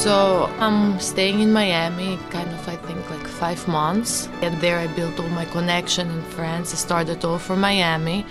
So 0.00 0.46
I'm 0.58 0.98
staying 0.98 1.40
in 1.40 1.52
Miami, 1.52 2.18
kind 2.30 2.48
of, 2.48 2.66
I 2.66 2.76
think, 2.76 3.10
like 3.10 3.26
five 3.26 3.66
months. 3.68 4.28
And 4.40 4.58
there 4.60 4.78
I 4.78 4.86
built 4.86 5.20
all 5.20 5.28
my 5.28 5.44
connection 5.44 6.10
and 6.10 6.24
friends. 6.24 6.72
I 6.72 6.76
started 6.76 7.24
all 7.24 7.38
from 7.38 7.60
Miami. 7.60 8.24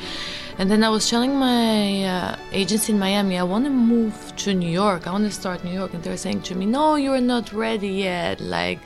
And 0.58 0.70
then 0.70 0.84
I 0.84 0.90
was 0.90 1.10
telling 1.10 1.36
my 1.36 2.06
uh, 2.06 2.36
agency 2.52 2.92
in 2.94 3.00
Miami, 3.00 3.38
I 3.38 3.44
want 3.44 3.66
to 3.66 3.70
move 3.70 4.34
to 4.38 4.54
New 4.54 4.70
York. 4.70 5.08
I 5.08 5.12
want 5.12 5.26
to 5.26 5.32
start 5.32 5.64
New 5.64 5.72
York. 5.72 5.94
And 5.94 6.04
they 6.04 6.10
were 6.10 6.18
saying 6.18 6.42
to 6.44 6.56
me, 6.56 6.66
no, 6.66 6.96
you're 6.96 7.22
not 7.22 7.54
ready 7.54 7.90
yet. 7.90 8.42
Like, 8.42 8.80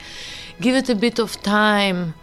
give 0.60 0.76
it 0.76 0.88
a 0.88 0.94
bit 0.94 1.18
of 1.18 1.40
time. 1.42 2.14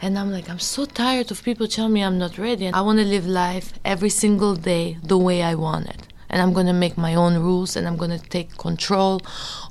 And 0.00 0.18
I'm 0.18 0.30
like, 0.30 0.48
I'm 0.48 0.60
so 0.60 0.84
tired 0.84 1.30
of 1.30 1.42
people 1.42 1.66
telling 1.66 1.92
me 1.92 2.02
I'm 2.02 2.18
not 2.18 2.38
ready. 2.38 2.68
I 2.68 2.80
want 2.82 2.98
to 2.98 3.04
live 3.04 3.26
life 3.26 3.72
every 3.84 4.10
single 4.10 4.54
day 4.54 4.96
the 5.02 5.18
way 5.18 5.42
I 5.42 5.54
want 5.54 5.88
it 5.88 6.08
and 6.30 6.42
I'm 6.42 6.52
going 6.52 6.66
to 6.66 6.72
make 6.72 6.96
my 6.98 7.14
own 7.14 7.38
rules 7.38 7.76
and 7.76 7.86
I'm 7.86 7.96
going 7.96 8.10
to 8.10 8.18
take 8.18 8.56
control 8.56 9.22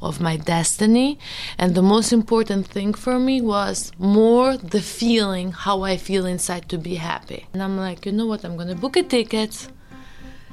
of 0.01 0.19
my 0.19 0.37
destiny. 0.37 1.19
And 1.57 1.75
the 1.75 1.81
most 1.81 2.11
important 2.11 2.67
thing 2.67 2.93
for 2.93 3.19
me 3.19 3.41
was 3.41 3.91
more 3.97 4.57
the 4.57 4.81
feeling, 4.81 5.51
how 5.51 5.83
I 5.83 5.97
feel 5.97 6.25
inside 6.25 6.69
to 6.69 6.77
be 6.77 6.95
happy. 6.95 7.45
And 7.53 7.61
I'm 7.61 7.77
like, 7.77 8.05
you 8.05 8.11
know 8.11 8.25
what? 8.25 8.43
I'm 8.43 8.55
going 8.55 8.69
to 8.69 8.75
book 8.75 8.95
a 8.97 9.03
ticket. 9.03 9.67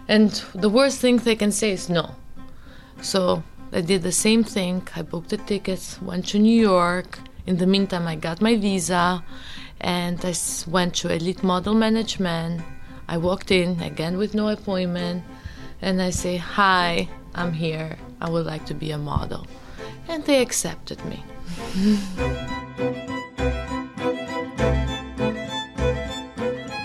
And 0.07 0.31
the 0.55 0.69
worst 0.69 1.01
thing 1.01 1.17
they 1.19 1.37
can 1.37 1.53
say 1.53 1.71
is 1.73 1.89
no. 1.89 2.17
So 3.01 3.43
I 3.73 3.81
did 3.81 4.03
the 4.03 4.13
same 4.13 4.45
thing. 4.45 4.87
I 4.95 5.03
booked 5.03 5.31
the 5.31 5.39
tickets, 5.39 6.01
went 6.03 6.29
to 6.29 6.39
New 6.39 6.61
York. 6.61 7.19
In 7.47 7.57
the 7.57 7.67
meantime, 7.67 8.07
I 8.07 8.17
got 8.17 8.41
my 8.41 8.57
visa 8.57 9.23
and 9.85 10.19
I 10.25 10.35
went 10.67 10.95
to 10.97 11.13
Elite 11.13 11.43
Model 11.45 11.75
Management. 11.75 12.63
I 13.07 13.19
walked 13.19 13.51
in 13.51 13.81
again 13.83 14.17
with 14.17 14.35
no 14.35 14.49
appointment 14.49 15.23
and 15.83 16.01
I 16.01 16.09
say, 16.09 16.39
Hi, 16.39 17.07
I'm 17.35 17.53
here. 17.53 17.99
I 18.19 18.31
would 18.31 18.47
like 18.47 18.65
to 18.67 18.75
be 18.75 18.93
a 18.93 18.99
model. 18.99 19.47
And 20.09 20.25
they 20.25 20.41
accepted 20.41 21.05
me. 21.05 21.23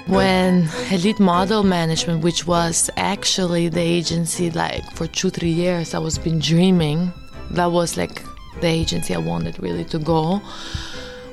when 0.07 0.67
elite 0.89 1.19
model 1.19 1.61
management 1.61 2.23
which 2.23 2.47
was 2.47 2.89
actually 2.97 3.69
the 3.69 3.79
agency 3.79 4.49
like 4.49 4.83
for 4.93 5.05
two 5.05 5.29
three 5.29 5.51
years 5.51 5.93
i 5.93 5.99
was 5.99 6.17
been 6.17 6.39
dreaming 6.39 7.13
that 7.51 7.67
was 7.67 7.95
like 7.95 8.23
the 8.59 8.67
agency 8.67 9.13
i 9.13 9.19
wanted 9.19 9.61
really 9.61 9.85
to 9.85 9.99
go 9.99 10.41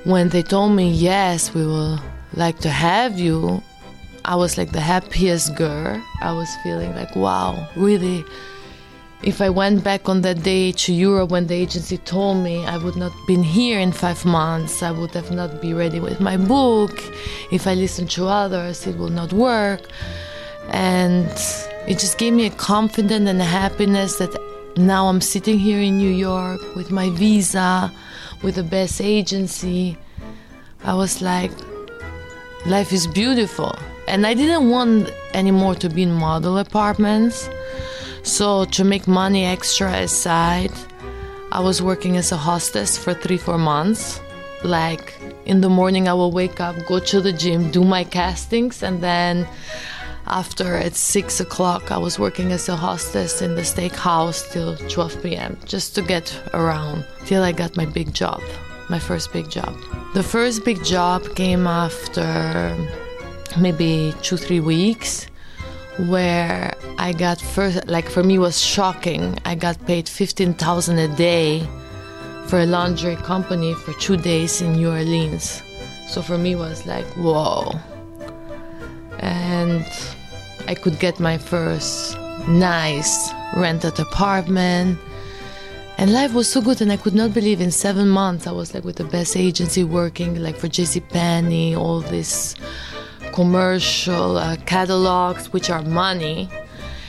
when 0.06 0.28
they 0.28 0.42
told 0.42 0.72
me 0.72 0.90
yes 0.90 1.52
we 1.54 1.66
will 1.66 1.98
like 2.34 2.58
to 2.60 2.68
have 2.68 3.18
you 3.18 3.62
I 4.28 4.34
was 4.34 4.58
like 4.58 4.72
the 4.72 4.80
happiest 4.80 5.54
girl. 5.54 6.02
I 6.20 6.32
was 6.32 6.48
feeling 6.64 6.92
like, 6.96 7.14
wow, 7.14 7.68
really. 7.76 8.24
If 9.22 9.40
I 9.40 9.50
went 9.50 9.84
back 9.84 10.08
on 10.08 10.22
that 10.22 10.42
day 10.42 10.72
to 10.72 10.92
Europe 10.92 11.30
when 11.30 11.46
the 11.46 11.54
agency 11.54 11.96
told 11.98 12.42
me 12.42 12.66
I 12.66 12.76
would 12.76 12.96
not 12.96 13.12
been 13.28 13.44
here 13.44 13.78
in 13.78 13.92
five 13.92 14.24
months, 14.24 14.82
I 14.82 14.90
would 14.90 15.12
have 15.12 15.30
not 15.30 15.62
be 15.62 15.72
ready 15.74 16.00
with 16.00 16.20
my 16.20 16.36
book. 16.36 17.00
If 17.52 17.68
I 17.68 17.74
listen 17.74 18.08
to 18.08 18.26
others, 18.26 18.84
it 18.88 18.98
will 18.98 19.10
not 19.10 19.32
work. 19.32 19.82
And 20.70 21.30
it 21.86 22.00
just 22.00 22.18
gave 22.18 22.32
me 22.32 22.46
a 22.46 22.50
confidence 22.50 23.28
and 23.30 23.40
a 23.40 23.44
happiness 23.44 24.16
that 24.16 24.36
now 24.76 25.06
I'm 25.06 25.20
sitting 25.20 25.56
here 25.56 25.80
in 25.80 25.98
New 25.98 26.10
York 26.10 26.60
with 26.74 26.90
my 26.90 27.10
visa, 27.10 27.92
with 28.46 28.54
the 28.54 28.62
best 28.62 29.00
agency. 29.00 29.98
I 30.84 30.94
was 30.94 31.20
like, 31.20 31.50
life 32.64 32.92
is 32.92 33.08
beautiful. 33.08 33.74
And 34.06 34.24
I 34.24 34.34
didn't 34.34 34.70
want 34.70 35.10
anymore 35.34 35.74
to 35.74 35.88
be 35.88 36.04
in 36.04 36.12
model 36.12 36.56
apartments. 36.58 37.50
So 38.22 38.64
to 38.66 38.84
make 38.84 39.08
money 39.08 39.44
extra 39.44 39.90
aside, 39.94 40.70
I 41.50 41.58
was 41.58 41.82
working 41.82 42.16
as 42.16 42.30
a 42.30 42.36
hostess 42.36 42.96
for 42.96 43.14
three, 43.14 43.36
four 43.36 43.58
months. 43.58 44.20
Like 44.62 45.18
in 45.44 45.60
the 45.60 45.68
morning, 45.68 46.06
I 46.06 46.14
will 46.14 46.30
wake 46.30 46.60
up, 46.60 46.76
go 46.86 47.00
to 47.00 47.20
the 47.20 47.32
gym, 47.32 47.72
do 47.72 47.82
my 47.82 48.04
castings, 48.04 48.80
and 48.80 49.02
then 49.02 49.44
after 50.26 50.76
at 50.76 50.94
six 50.96 51.40
o'clock, 51.40 51.92
I 51.92 51.98
was 51.98 52.18
working 52.18 52.52
as 52.52 52.68
a 52.68 52.76
hostess 52.76 53.42
in 53.42 53.54
the 53.54 53.62
steakhouse 53.62 54.50
till 54.50 54.76
12 54.76 55.22
p.m. 55.22 55.56
just 55.64 55.94
to 55.94 56.02
get 56.02 56.38
around 56.52 57.04
till 57.24 57.42
I 57.42 57.52
got 57.52 57.76
my 57.76 57.86
big 57.86 58.12
job, 58.12 58.42
my 58.88 58.98
first 58.98 59.32
big 59.32 59.48
job. 59.50 59.76
The 60.14 60.22
first 60.22 60.64
big 60.64 60.82
job 60.84 61.34
came 61.34 61.66
after 61.66 62.76
maybe 63.58 64.12
two 64.22 64.36
three 64.36 64.60
weeks 64.60 65.26
where 66.08 66.74
I 66.98 67.12
got 67.12 67.40
first 67.40 67.86
like 67.86 68.08
for 68.08 68.22
me 68.22 68.38
was 68.38 68.60
shocking. 68.60 69.38
I 69.44 69.54
got 69.54 69.84
paid 69.86 70.08
fifteen 70.08 70.54
thousand 70.54 70.98
a 70.98 71.08
day 71.08 71.66
for 72.46 72.60
a 72.60 72.66
laundry 72.66 73.16
company 73.16 73.74
for 73.74 73.92
two 73.94 74.16
days 74.16 74.60
in 74.60 74.72
New 74.72 74.90
Orleans. 74.90 75.62
So 76.08 76.22
for 76.22 76.38
me 76.38 76.54
was 76.54 76.86
like 76.86 77.06
whoa. 77.14 77.72
And 79.20 79.86
I 80.68 80.74
could 80.74 80.98
get 80.98 81.20
my 81.20 81.38
first 81.38 82.18
nice 82.48 83.30
rented 83.54 83.98
apartment. 84.00 84.98
And 85.98 86.12
life 86.12 86.34
was 86.34 86.50
so 86.50 86.60
good, 86.60 86.80
and 86.82 86.92
I 86.92 86.96
could 86.96 87.14
not 87.14 87.32
believe 87.32 87.60
in 87.60 87.70
seven 87.70 88.08
months 88.08 88.46
I 88.46 88.52
was 88.52 88.74
like 88.74 88.84
with 88.84 88.96
the 88.96 89.04
best 89.04 89.36
agency 89.36 89.82
working, 89.84 90.42
like 90.42 90.56
for 90.56 90.68
J.C. 90.68 91.00
Penney, 91.00 91.74
all 91.74 92.00
this 92.00 92.54
commercial 93.32 94.36
uh, 94.36 94.56
catalogs, 94.66 95.52
which 95.52 95.70
are 95.70 95.82
money. 95.82 96.50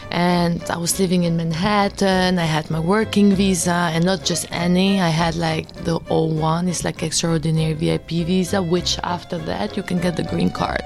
And 0.09 0.63
I 0.69 0.77
was 0.77 0.99
living 1.01 1.23
in 1.23 1.35
Manhattan. 1.35 2.39
I 2.39 2.45
had 2.45 2.71
my 2.71 2.79
working 2.79 3.33
visa, 3.33 3.89
and 3.93 4.05
not 4.05 4.23
just 4.23 4.47
any. 4.51 5.01
I 5.01 5.09
had 5.09 5.35
like 5.35 5.73
the 5.83 5.99
O1, 6.01 6.69
it's 6.69 6.85
like 6.85 7.03
extraordinary 7.03 7.73
VIP 7.73 8.09
visa, 8.25 8.61
which 8.61 8.97
after 9.03 9.37
that 9.39 9.75
you 9.75 9.83
can 9.83 9.99
get 9.99 10.15
the 10.15 10.23
green 10.23 10.49
card. 10.49 10.83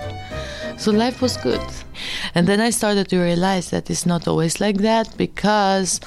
So 0.77 0.91
life 0.91 1.21
was 1.21 1.37
good. 1.37 1.61
And 2.33 2.47
then 2.47 2.59
I 2.59 2.71
started 2.71 3.07
to 3.09 3.19
realize 3.19 3.69
that 3.69 3.89
it's 3.89 4.05
not 4.05 4.27
always 4.27 4.59
like 4.59 4.77
that 4.77 5.15
because 5.17 5.99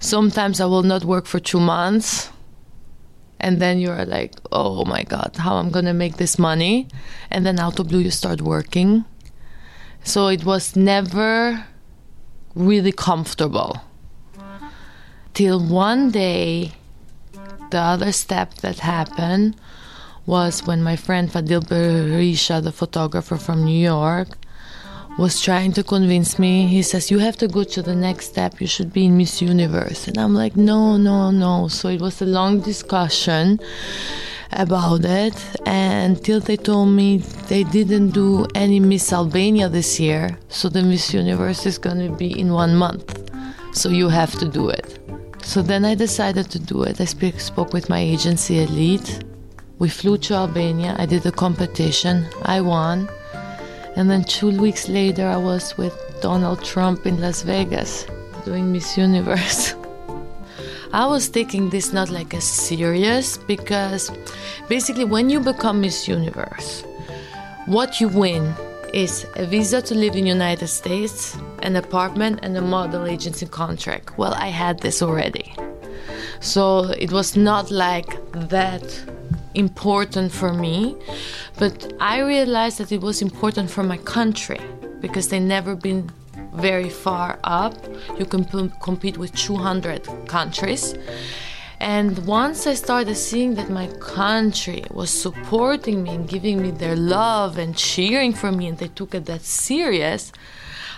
sometimes 0.00 0.60
I 0.60 0.66
will 0.66 0.84
not 0.84 1.04
work 1.04 1.26
for 1.26 1.40
two 1.40 1.60
months 1.60 2.30
and 3.40 3.60
then 3.60 3.78
you're 3.78 4.04
like 4.04 4.34
oh 4.52 4.84
my 4.84 5.02
god 5.04 5.36
how 5.36 5.58
am 5.58 5.66
i'm 5.66 5.72
gonna 5.72 5.94
make 5.94 6.16
this 6.16 6.38
money 6.38 6.88
and 7.30 7.46
then 7.46 7.58
out 7.58 7.78
of 7.78 7.88
blue 7.88 8.00
you 8.00 8.10
start 8.10 8.40
working 8.42 9.04
so 10.04 10.28
it 10.28 10.44
was 10.44 10.74
never 10.76 11.64
really 12.54 12.92
comfortable 12.92 13.80
till 15.34 15.60
one 15.60 16.10
day 16.10 16.72
the 17.70 17.78
other 17.78 18.12
step 18.12 18.54
that 18.54 18.80
happened 18.80 19.54
was 20.28 20.66
when 20.66 20.82
my 20.82 20.94
friend 20.94 21.30
Fadil 21.30 21.62
Berisha, 21.62 22.62
the 22.62 22.70
photographer 22.70 23.38
from 23.38 23.64
New 23.64 23.80
York, 23.94 24.28
was 25.18 25.40
trying 25.40 25.72
to 25.72 25.82
convince 25.82 26.38
me. 26.38 26.66
He 26.66 26.82
says, 26.82 27.10
You 27.10 27.18
have 27.18 27.38
to 27.38 27.48
go 27.48 27.64
to 27.64 27.82
the 27.82 27.96
next 27.96 28.26
step. 28.26 28.60
You 28.60 28.66
should 28.66 28.92
be 28.92 29.06
in 29.06 29.16
Miss 29.16 29.40
Universe. 29.40 30.06
And 30.06 30.18
I'm 30.18 30.34
like, 30.34 30.54
No, 30.54 30.98
no, 30.98 31.30
no. 31.30 31.68
So 31.68 31.88
it 31.88 32.00
was 32.00 32.20
a 32.20 32.26
long 32.26 32.60
discussion 32.60 33.58
about 34.52 35.04
it 35.04 35.34
until 35.66 36.40
they 36.40 36.56
told 36.56 36.90
me 36.90 37.18
they 37.48 37.64
didn't 37.64 38.10
do 38.10 38.46
any 38.54 38.80
Miss 38.80 39.12
Albania 39.12 39.68
this 39.70 39.98
year. 39.98 40.38
So 40.48 40.68
the 40.68 40.82
Miss 40.82 41.12
Universe 41.14 41.64
is 41.64 41.78
going 41.78 42.06
to 42.06 42.14
be 42.14 42.38
in 42.38 42.52
one 42.52 42.76
month. 42.76 43.30
So 43.72 43.88
you 43.88 44.08
have 44.10 44.38
to 44.38 44.46
do 44.46 44.68
it. 44.68 44.98
So 45.42 45.62
then 45.62 45.86
I 45.86 45.94
decided 45.94 46.50
to 46.50 46.58
do 46.58 46.82
it. 46.82 47.00
I 47.00 47.06
spoke 47.06 47.72
with 47.72 47.88
my 47.88 48.00
agency, 48.00 48.60
Elite. 48.60 49.24
We 49.78 49.88
flew 49.88 50.18
to 50.18 50.34
Albania. 50.34 50.96
I 50.98 51.06
did 51.06 51.22
the 51.22 51.30
competition. 51.30 52.26
I 52.42 52.60
won. 52.60 53.08
And 53.94 54.10
then 54.10 54.24
two 54.24 54.50
weeks 54.60 54.88
later, 54.88 55.26
I 55.26 55.36
was 55.36 55.78
with 55.78 55.94
Donald 56.20 56.64
Trump 56.64 57.06
in 57.06 57.20
Las 57.20 57.42
Vegas 57.42 58.06
doing 58.44 58.72
Miss 58.72 58.98
Universe. 58.98 59.74
I 60.92 61.06
was 61.06 61.28
taking 61.28 61.70
this 61.70 61.92
not 61.92 62.10
like 62.10 62.34
a 62.34 62.40
serious 62.40 63.36
because 63.36 64.10
basically 64.68 65.04
when 65.04 65.30
you 65.30 65.38
become 65.38 65.80
Miss 65.80 66.08
Universe, 66.08 66.82
what 67.66 68.00
you 68.00 68.08
win 68.08 68.54
is 68.92 69.26
a 69.36 69.46
visa 69.46 69.82
to 69.82 69.94
live 69.94 70.16
in 70.16 70.26
United 70.26 70.68
States, 70.68 71.36
an 71.62 71.76
apartment 71.76 72.40
and 72.42 72.56
a 72.56 72.62
model 72.62 73.06
agency 73.06 73.46
contract. 73.46 74.16
Well, 74.18 74.34
I 74.34 74.48
had 74.48 74.80
this 74.80 75.02
already. 75.02 75.54
So 76.40 76.84
it 76.98 77.12
was 77.12 77.36
not 77.36 77.70
like 77.70 78.08
that 78.48 78.82
important 79.54 80.32
for 80.32 80.52
me, 80.52 80.96
but 81.58 81.92
I 82.00 82.20
realized 82.20 82.78
that 82.78 82.92
it 82.92 83.00
was 83.00 83.22
important 83.22 83.70
for 83.70 83.82
my 83.82 83.98
country 83.98 84.60
because 85.00 85.28
they 85.28 85.40
never 85.40 85.74
been 85.74 86.10
very 86.54 86.88
far 86.88 87.38
up. 87.44 87.74
You 88.18 88.26
can 88.26 88.44
compete 88.82 89.18
with 89.18 89.34
200 89.34 90.06
countries. 90.26 90.94
And 91.80 92.26
once 92.26 92.66
I 92.66 92.74
started 92.74 93.14
seeing 93.14 93.54
that 93.54 93.70
my 93.70 93.86
country 94.00 94.84
was 94.90 95.10
supporting 95.10 96.02
me 96.02 96.10
and 96.10 96.28
giving 96.28 96.60
me 96.60 96.72
their 96.72 96.96
love 96.96 97.56
and 97.56 97.76
cheering 97.76 98.32
for 98.32 98.50
me, 98.50 98.66
and 98.66 98.78
they 98.78 98.88
took 98.88 99.14
it 99.14 99.26
that 99.26 99.42
serious, 99.42 100.32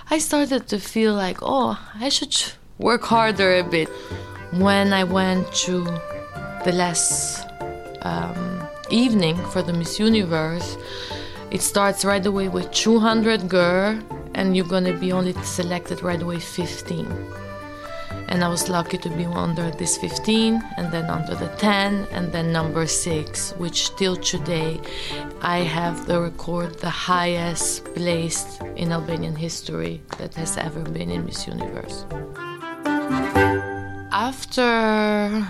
I 0.08 0.18
started 0.18 0.68
to 0.68 0.78
feel 0.80 1.14
like, 1.14 1.38
oh, 1.42 1.78
I 2.00 2.08
should 2.08 2.34
work 2.78 3.04
harder 3.04 3.58
a 3.58 3.62
bit. 3.62 3.88
When 4.52 4.92
I 4.94 5.04
went 5.04 5.52
to 5.66 5.84
the 6.64 6.72
last 6.72 7.49
um, 8.02 8.66
evening 8.90 9.36
for 9.52 9.62
the 9.62 9.72
Miss 9.72 9.98
Universe, 9.98 10.76
it 11.50 11.62
starts 11.62 12.04
right 12.04 12.24
away 12.24 12.48
with 12.48 12.70
200 12.72 13.48
girl, 13.48 13.98
and 14.34 14.56
you're 14.56 14.66
gonna 14.66 14.96
be 14.96 15.12
only 15.12 15.32
selected 15.42 16.02
right 16.02 16.22
away 16.22 16.38
15 16.38 17.06
and 18.30 18.44
I 18.44 18.48
was 18.48 18.68
lucky 18.68 18.96
to 18.98 19.10
be 19.10 19.24
under 19.24 19.70
this 19.72 19.98
15 19.98 20.62
and 20.76 20.92
then 20.92 21.10
under 21.10 21.34
the 21.34 21.48
10 21.58 22.06
and 22.12 22.32
then 22.32 22.52
number 22.52 22.86
6 22.86 23.52
which 23.58 23.94
till 23.96 24.16
today 24.16 24.80
I 25.42 25.58
have 25.58 26.06
the 26.06 26.20
record 26.20 26.78
the 26.78 26.90
highest 26.90 27.84
placed 27.94 28.62
in 28.76 28.92
Albanian 28.92 29.34
history 29.34 30.00
that 30.18 30.34
has 30.34 30.56
ever 30.56 30.80
been 30.80 31.10
in 31.10 31.26
Miss 31.26 31.46
Universe. 31.46 32.04
After 34.12 35.46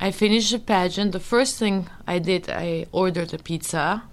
I 0.00 0.10
finished 0.10 0.52
the 0.52 0.58
pageant, 0.58 1.12
the 1.12 1.20
first 1.20 1.58
thing 1.58 1.88
I 2.06 2.18
did, 2.18 2.48
I 2.48 2.86
ordered 2.92 3.34
a 3.34 3.38
pizza 3.38 4.04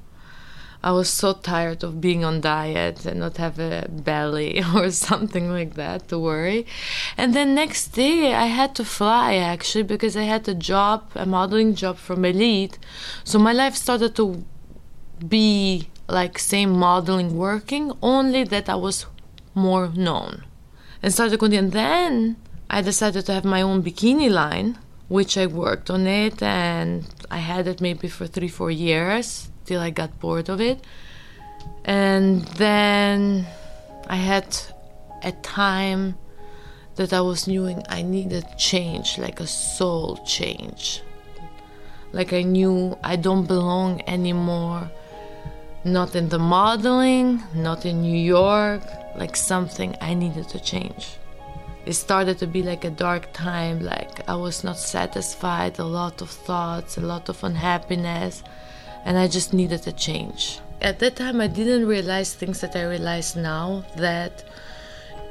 I 0.84 0.92
was 0.92 1.10
so 1.10 1.34
tired 1.34 1.84
of 1.84 2.00
being 2.00 2.24
on 2.24 2.40
diet 2.40 3.06
and 3.06 3.20
not 3.20 3.38
have 3.38 3.60
a 3.60 3.88
belly 3.90 4.64
or 4.76 4.92
something 4.92 5.52
like 5.52 5.74
that 5.74 6.08
to 6.10 6.20
worry. 6.20 6.66
And 7.18 7.34
then 7.34 7.56
next 7.56 7.90
day 7.90 8.34
I 8.34 8.46
had 8.46 8.76
to 8.76 8.86
fly 8.86 9.36
actually 9.36 9.84
because 9.84 10.16
I 10.16 10.24
had 10.24 10.48
a 10.48 10.54
job, 10.54 11.12
a 11.16 11.26
modeling 11.26 11.74
job 11.74 11.98
from 11.98 12.24
Elite. 12.24 12.78
So 13.24 13.40
my 13.40 13.54
life 13.54 13.76
started 13.76 14.16
to 14.16 14.46
be 15.28 15.90
like 16.08 16.38
same 16.38 16.72
modeling 16.72 17.36
working, 17.36 17.92
only 18.02 18.44
that 18.46 18.70
I 18.70 18.76
was 18.76 19.08
more 19.56 19.90
known. 19.90 20.46
And 21.02 21.12
started 21.12 21.40
going 21.40 21.56
and 21.56 21.72
then 21.72 22.38
I 22.70 22.82
decided 22.82 23.26
to 23.26 23.34
have 23.34 23.46
my 23.46 23.62
own 23.62 23.82
bikini 23.82 24.30
line, 24.30 24.78
which 25.08 25.38
I 25.38 25.46
worked 25.48 25.90
on 25.90 26.06
it 26.06 26.42
and 26.42 27.06
I 27.32 27.38
had 27.38 27.68
it 27.68 27.82
maybe 27.82 28.08
for 28.08 28.28
three, 28.28 28.48
four 28.48 28.72
years 28.72 29.50
till 29.66 29.82
I 29.82 29.90
got 29.90 30.20
bored 30.20 30.50
of 30.50 30.60
it. 30.60 30.84
And 31.86 32.44
then 32.60 33.46
I 34.08 34.18
had 34.18 34.58
a 35.24 35.32
time 35.32 36.18
that 36.96 37.14
I 37.14 37.22
was 37.22 37.48
knowing 37.48 37.84
I 37.90 38.02
needed 38.02 38.46
change, 38.58 39.18
like 39.18 39.40
a 39.40 39.48
soul 39.48 40.18
change. 40.26 41.02
Like 42.12 42.34
I 42.34 42.42
knew 42.42 42.98
I 43.04 43.16
don't 43.16 43.46
belong 43.46 44.02
anymore, 44.08 44.90
not 45.84 46.16
in 46.16 46.30
the 46.30 46.40
modeling, 46.40 47.44
not 47.54 47.86
in 47.86 48.02
New 48.02 48.18
York, 48.18 48.82
like 49.16 49.36
something 49.36 49.96
I 50.02 50.14
needed 50.14 50.50
to 50.50 50.60
change. 50.60 51.17
It 51.88 51.94
started 51.94 52.38
to 52.40 52.48
be 52.48 52.62
like 52.62 52.84
a 52.84 52.92
dark 52.92 53.32
time, 53.32 53.80
like 53.80 54.28
I 54.28 54.36
was 54.36 54.64
not 54.64 54.78
satisfied, 54.78 55.80
a 55.80 55.86
lot 55.86 56.22
of 56.22 56.30
thoughts, 56.30 56.98
a 56.98 57.02
lot 57.02 57.30
of 57.30 57.44
unhappiness 57.44 58.44
and 59.08 59.18
I 59.18 59.30
just 59.30 59.54
needed 59.54 59.88
a 59.88 59.94
change. 59.94 60.60
At 60.82 61.00
that 61.00 61.16
time, 61.16 61.40
I 61.40 61.48
didn't 61.48 61.88
realize 61.88 62.34
things 62.34 62.60
that 62.60 62.76
I 62.76 62.84
realize 62.84 63.38
now 63.38 63.86
that 63.96 64.44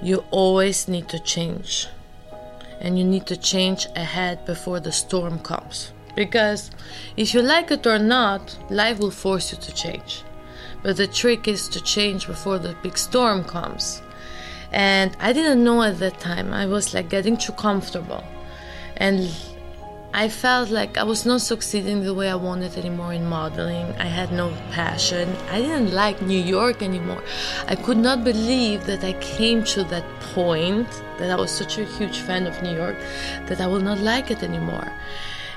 you 0.01 0.25
always 0.31 0.88
need 0.88 1.11
to 1.11 1.19
change. 1.19 1.88
And 2.81 2.99
you 2.99 3.05
need 3.05 3.27
to 3.27 3.37
change 3.37 3.87
ahead 3.95 4.47
before 4.47 4.81
the 4.81 4.92
storm 4.92 5.38
comes. 5.40 5.92
Because 6.14 6.71
if 7.19 7.35
you 7.35 7.42
like 7.42 7.71
it 7.71 7.87
or 7.87 7.99
not, 7.99 8.57
life 8.71 8.99
will 8.99 9.11
force 9.11 9.53
you 9.53 9.59
to 9.59 9.75
change. 9.75 10.23
But 10.83 10.97
the 10.97 11.07
trick 11.07 11.47
is 11.47 11.69
to 11.69 11.83
change 11.83 12.27
before 12.27 12.59
the 12.59 12.75
big 12.83 12.97
storm 12.97 13.45
comes. 13.45 14.01
And 14.72 15.16
I 15.20 15.33
didn't 15.33 15.62
know 15.62 15.83
at 15.83 15.98
that 15.98 16.20
time. 16.20 16.52
I 16.52 16.66
was 16.66 16.94
like 16.94 17.09
getting 17.09 17.37
too 17.37 17.52
comfortable. 17.52 18.24
And 18.96 19.31
I 20.14 20.31
felt 20.31 20.70
like 20.70 20.96
I 20.96 21.02
was 21.02 21.26
not 21.26 21.42
succeeding 21.42 22.02
the 22.02 22.14
way 22.14 22.31
I 22.31 22.37
wanted 22.37 22.79
anymore 22.79 23.12
in 23.12 23.26
modeling. 23.26 23.94
I 23.98 24.07
had 24.07 24.33
no 24.33 24.50
passion. 24.70 25.29
I 25.50 25.61
didn't 25.61 25.92
like 25.92 26.22
New 26.22 26.40
York 26.40 26.83
anymore. 26.83 27.22
I 27.66 27.74
could 27.74 27.98
not 27.98 28.24
believe 28.24 28.87
that 28.87 29.05
I 29.05 29.12
came 29.14 29.62
to 29.64 29.85
that 29.85 30.07
point 30.35 30.88
that 31.18 31.31
I 31.31 31.37
was 31.37 31.50
such 31.50 31.76
a 31.76 31.85
huge 31.85 32.20
fan 32.20 32.46
of 32.46 32.62
New 32.62 32.74
York 32.74 32.96
that 33.44 33.61
I 33.61 33.66
will 33.66 33.81
not 33.81 33.98
like 33.98 34.31
it 34.31 34.42
anymore. 34.42 34.90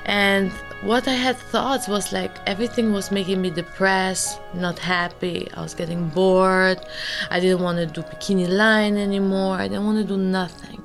And 0.04 0.52
what 0.82 1.06
I 1.06 1.12
had 1.12 1.36
thought 1.36 1.88
was 1.88 2.12
like 2.12 2.32
everything 2.46 2.92
was 2.92 3.10
making 3.10 3.40
me 3.42 3.50
depressed, 3.50 4.40
not 4.54 4.78
happy. 4.78 5.48
I 5.54 5.62
was 5.62 5.74
getting 5.74 6.08
bored. 6.08 6.80
I 7.30 7.40
didn't 7.40 7.62
want 7.62 7.78
to 7.78 7.86
do 7.86 8.02
bikini 8.02 8.48
line 8.48 8.96
anymore. 8.96 9.56
I 9.56 9.68
didn't 9.68 9.84
want 9.84 9.98
to 9.98 10.04
do 10.04 10.16
nothing. 10.16 10.82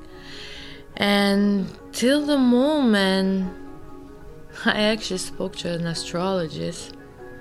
And 0.96 1.66
till 1.92 2.24
the 2.24 2.38
moment 2.38 3.52
I 4.64 4.82
actually 4.82 5.18
spoke 5.18 5.56
to 5.56 5.72
an 5.72 5.86
astrologist 5.86 6.94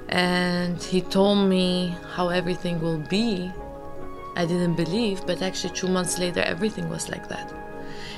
and 0.09 0.81
he 0.81 1.01
told 1.01 1.49
me 1.49 1.95
how 2.13 2.29
everything 2.29 2.79
will 2.79 2.99
be. 3.09 3.51
I 4.35 4.45
didn't 4.45 4.75
believe, 4.75 5.25
but 5.25 5.41
actually, 5.41 5.73
two 5.73 5.87
months 5.87 6.19
later, 6.19 6.41
everything 6.41 6.89
was 6.89 7.09
like 7.09 7.29
that. 7.29 7.53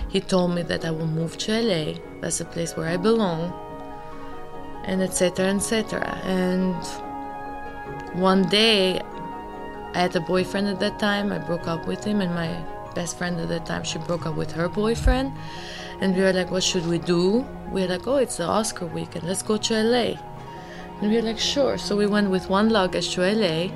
He 0.10 0.20
told 0.20 0.56
me 0.56 0.64
that 0.64 0.84
I 0.84 0.92
will 0.92 1.08
move 1.08 1.38
to 1.38 1.62
LA, 1.62 2.00
that's 2.22 2.42
a 2.42 2.46
place 2.46 2.76
where 2.76 2.88
I 2.88 2.98
belong, 2.98 3.54
and 4.88 5.02
etc. 5.02 5.48
etc. 5.54 6.20
And 6.24 6.76
one 8.20 8.44
day, 8.50 9.00
I 9.94 10.00
had 10.00 10.16
a 10.16 10.22
boyfriend 10.22 10.68
at 10.68 10.80
that 10.80 10.98
time, 11.00 11.32
I 11.32 11.38
broke 11.38 11.68
up 11.68 11.88
with 11.88 12.04
him, 12.04 12.22
and 12.22 12.34
my 12.34 12.50
best 12.96 13.18
friend 13.18 13.40
at 13.40 13.50
that 13.50 13.66
time, 13.66 13.84
she 13.84 14.00
broke 14.00 14.26
up 14.26 14.36
with 14.36 14.52
her 14.54 14.68
boyfriend. 14.68 15.32
And 16.02 16.16
we 16.16 16.22
were 16.22 16.34
like, 16.34 16.52
what 16.52 16.64
should 16.64 16.88
we 16.88 17.00
do? 17.00 17.46
We 17.72 17.82
were 17.82 17.88
like, 17.88 18.08
oh, 18.08 18.18
it's 18.18 18.38
the 18.38 18.46
Oscar 18.46 18.86
weekend. 18.86 19.26
Let's 19.26 19.44
go 19.44 19.58
to 19.58 19.84
LA. 19.84 20.10
And 21.00 21.10
we 21.10 21.16
were 21.16 21.22
like, 21.22 21.40
sure. 21.40 21.78
So 21.78 21.96
we 21.96 22.08
went 22.08 22.30
with 22.30 22.50
one 22.50 22.70
luggage 22.70 23.14
to 23.16 23.22
LA 23.22 23.70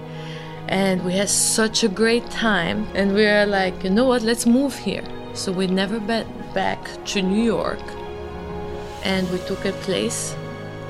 and 0.68 1.04
we 1.04 1.14
had 1.14 1.30
such 1.30 1.84
a 1.84 1.88
great 1.88 2.30
time. 2.30 2.88
And 2.96 3.14
we 3.14 3.24
were 3.26 3.46
like, 3.46 3.84
you 3.84 3.90
know 3.90 4.06
what? 4.06 4.22
Let's 4.22 4.46
move 4.46 4.76
here. 4.78 5.04
So 5.34 5.52
we 5.52 5.68
never 5.68 6.00
went 6.00 6.30
back 6.54 6.80
to 7.08 7.22
New 7.22 7.44
York. 7.44 7.82
And 9.04 9.30
we 9.32 9.40
took 9.40 9.66
a 9.66 9.72
place 9.84 10.36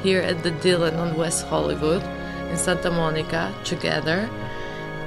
here 0.03 0.21
at 0.21 0.43
the 0.43 0.51
Dylan 0.51 0.97
on 0.97 1.15
West 1.15 1.45
Hollywood 1.47 2.03
in 2.49 2.57
Santa 2.57 2.91
Monica 2.91 3.53
together. 3.63 4.29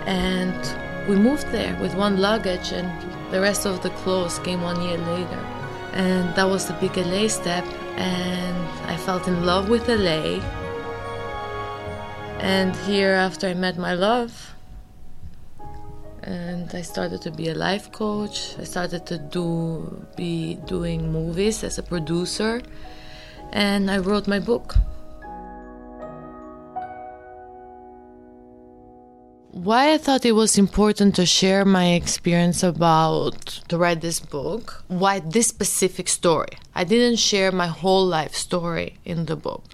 And 0.07 1.09
we 1.09 1.17
moved 1.17 1.49
there 1.51 1.77
with 1.81 1.95
one 1.95 2.19
luggage, 2.19 2.73
and 2.73 2.91
the 3.33 3.41
rest 3.41 3.67
of 3.67 3.83
the 3.83 3.91
clothes 3.91 4.39
came 4.41 4.63
one 4.63 4.81
year 4.83 4.99
later. 4.99 5.43
And 5.93 6.35
that 6.35 6.49
was 6.49 6.67
the 6.67 6.75
big 6.75 6.97
LA 6.97 7.29
step 7.29 7.65
and 7.97 8.57
I 8.91 8.97
felt 8.97 9.29
in 9.29 9.47
love 9.47 9.69
with 9.69 9.89
LA 9.89 10.41
and 12.41 12.75
here 12.77 13.13
after 13.13 13.47
I 13.47 13.55
met 13.55 13.79
my 13.79 13.95
love 13.95 14.55
and 16.23 16.75
I 16.75 16.83
started 16.83 17.23
to 17.23 17.31
be 17.31 17.49
a 17.51 17.55
life 17.55 17.93
coach 17.93 18.57
I 18.59 18.65
started 18.65 19.07
to 19.07 19.19
do 19.19 20.07
be 20.17 20.57
doing 20.67 21.13
movies 21.13 21.63
as 21.63 21.79
a 21.79 21.83
producer 21.83 22.63
and 23.55 23.91
I 23.91 23.99
wrote 23.99 24.29
my 24.29 24.41
book 24.41 24.77
why 29.55 29.95
I 29.95 29.99
thought 29.99 30.27
it 30.27 30.33
was 30.33 30.59
important 30.59 31.15
to 31.15 31.25
share 31.25 31.65
my 31.65 31.93
experience 31.93 32.65
about 32.65 33.47
to 33.69 33.79
write 33.79 34.01
this 34.01 34.19
book, 34.19 34.85
why 34.89 35.21
this 35.21 35.47
specific 35.47 36.09
story. 36.09 36.59
I 36.75 36.83
didn't 36.83 37.17
share 37.17 37.53
my 37.53 37.69
whole 37.69 38.05
life 38.05 38.35
story 38.35 38.99
in 39.05 39.27
the 39.27 39.37
book. 39.37 39.65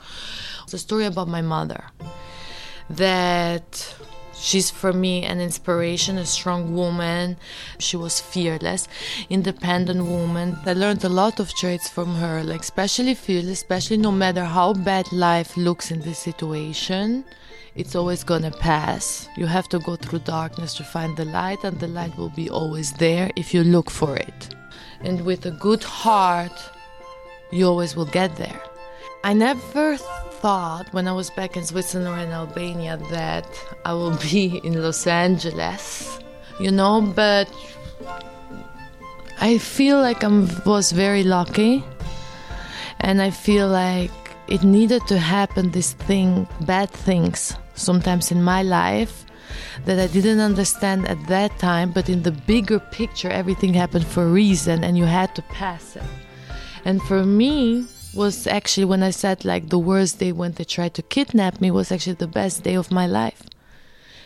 It's 0.64 0.75
a 0.75 0.79
story 0.79 1.07
about 1.07 1.29
my 1.29 1.40
mother 1.40 1.83
that 2.90 3.97
She's 4.40 4.70
for 4.70 4.92
me 4.94 5.24
an 5.24 5.38
inspiration, 5.40 6.16
a 6.16 6.24
strong 6.24 6.74
woman. 6.74 7.37
She 7.79 7.96
was 7.96 8.20
fearless, 8.20 8.88
independent 9.29 10.07
woman. 10.07 10.59
I 10.64 10.72
learned 10.72 11.05
a 11.05 11.11
lot 11.11 11.40
of 11.40 11.55
traits 11.55 11.88
from 11.88 12.14
her, 12.14 12.42
like 12.42 12.62
especially 12.62 13.14
fearless, 13.14 13.59
especially 13.59 13.98
no 13.98 14.11
matter 14.11 14.44
how 14.44 14.72
bad 14.72 15.12
life 15.12 15.57
looks 15.57 15.90
in 15.90 16.00
this 16.00 16.18
situation, 16.18 17.24
it's 17.74 17.94
always 17.94 18.24
gonna 18.24 18.50
pass. 18.50 19.29
You 19.37 19.46
have 19.46 19.68
to 19.68 19.79
go 19.79 19.94
through 19.96 20.20
darkness 20.20 20.74
to 20.74 20.85
find 20.85 21.16
the 21.16 21.26
light, 21.26 21.62
and 21.62 21.79
the 21.79 21.88
light 21.88 22.16
will 22.16 22.31
be 22.31 22.48
always 22.50 22.92
there 22.94 23.31
if 23.37 23.55
you 23.55 23.62
look 23.62 23.90
for 23.90 24.16
it. 24.16 24.55
And 25.03 25.20
with 25.24 25.46
a 25.46 25.50
good 25.53 25.85
heart, 25.85 26.59
you 27.53 27.66
always 27.66 27.94
will 27.94 28.07
get 28.07 28.37
there. 28.37 28.61
I 29.22 29.35
never 29.35 29.98
thought 30.40 30.92
when 30.92 31.07
I 31.07 31.12
was 31.12 31.31
back 31.31 31.57
in 31.57 31.64
Switzerland 31.64 32.09
or 32.09 32.18
in 32.18 32.33
Albania 32.33 32.96
that 33.11 33.46
I 33.85 33.92
will 33.92 34.16
be 34.16 34.61
in 34.64 34.83
Los 34.83 35.07
Angeles, 35.07 36.18
you 36.59 36.70
know, 36.70 37.00
but 37.03 37.48
I 39.40 39.59
feel 39.59 40.00
like 40.00 40.24
I 40.24 40.29
was 40.64 40.92
very 40.92 41.22
lucky 41.22 41.85
and 43.00 43.20
I 43.20 43.31
feel 43.31 43.68
like 43.68 44.11
it 44.48 44.62
needed 44.62 45.07
to 45.09 45.18
happen 45.18 45.70
this 45.70 45.92
thing, 45.92 46.46
bad 46.62 46.90
things, 46.90 47.57
sometimes 47.74 48.31
in 48.31 48.42
my 48.42 48.62
life 48.62 49.24
that 49.85 49.98
I 49.98 50.07
didn't 50.07 50.40
understand 50.40 51.07
at 51.07 51.24
that 51.29 51.59
time, 51.59 51.92
but 51.92 52.09
in 52.09 52.22
the 52.22 52.33
bigger 52.33 52.79
picture, 52.79 53.31
everything 53.31 53.74
happened 53.74 54.07
for 54.07 54.24
a 54.24 54.29
reason 54.29 54.85
and 54.85 54.96
you 54.96 55.05
had 55.05 55.35
to 55.37 55.42
pass 55.42 55.96
it. 55.96 56.03
And 56.85 57.03
for 57.03 57.24
me, 57.24 57.87
was 58.14 58.46
actually 58.46 58.87
when 58.87 59.03
I 59.03 59.11
said 59.11 59.44
like 59.44 59.68
the 59.68 59.79
worst 59.79 60.18
day 60.18 60.33
when 60.33 60.53
they 60.53 60.64
tried 60.64 60.94
to 60.94 61.03
kidnap 61.03 61.61
me 61.61 61.70
was 61.70 61.92
actually 61.92 62.14
the 62.14 62.27
best 62.27 62.62
day 62.64 62.75
of 62.75 62.90
my 62.90 63.07
life. 63.07 63.42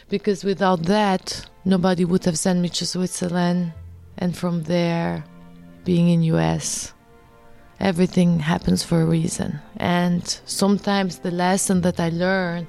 Because 0.08 0.44
without 0.44 0.84
that, 0.84 1.46
nobody 1.64 2.04
would 2.04 2.24
have 2.24 2.38
sent 2.38 2.60
me 2.60 2.68
to 2.70 2.86
Switzerland 2.86 3.72
and 4.18 4.36
from 4.36 4.62
there 4.64 5.24
being 5.84 6.08
in 6.08 6.22
US. 6.34 6.92
Everything 7.80 8.38
happens 8.38 8.82
for 8.82 9.02
a 9.02 9.06
reason. 9.06 9.58
And 9.76 10.26
sometimes 10.46 11.18
the 11.18 11.30
lesson 11.30 11.80
that 11.82 12.00
I 12.00 12.08
learn 12.10 12.66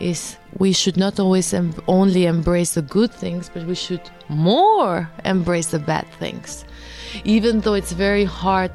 is 0.00 0.36
we 0.56 0.72
should 0.72 0.96
not 0.96 1.20
always 1.20 1.52
em- 1.52 1.74
only 1.86 2.24
embrace 2.26 2.74
the 2.74 2.82
good 2.82 3.12
things, 3.12 3.50
but 3.52 3.66
we 3.66 3.74
should 3.74 4.10
more 4.28 5.08
embrace 5.24 5.68
the 5.68 5.78
bad 5.78 6.06
things. 6.18 6.64
Even 7.24 7.60
though 7.60 7.74
it's 7.74 7.92
very 7.92 8.24
hard 8.24 8.72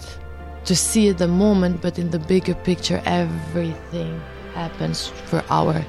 to 0.66 0.76
see 0.76 1.12
the 1.12 1.28
moment, 1.28 1.82
but 1.82 2.00
in 2.00 2.12
the 2.12 2.20
bigger 2.20 2.56
picture, 2.56 3.02
everything 3.06 4.22
happens 4.54 5.08
for 5.08 5.44
our 5.50 5.86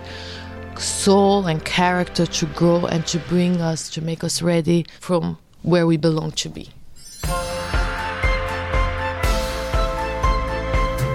soul 0.79 1.47
and 1.47 1.65
character 1.65 2.27
to 2.27 2.47
grow 2.47 2.87
and 2.87 3.07
to 3.07 3.19
bring 3.21 3.61
us, 3.61 3.89
to 3.91 4.03
make 4.03 4.25
us 4.25 4.43
ready 4.43 4.87
from 5.01 5.39
where 5.63 5.87
we 5.87 5.97
belong 5.97 6.33
to 6.33 6.49
be. 6.49 6.69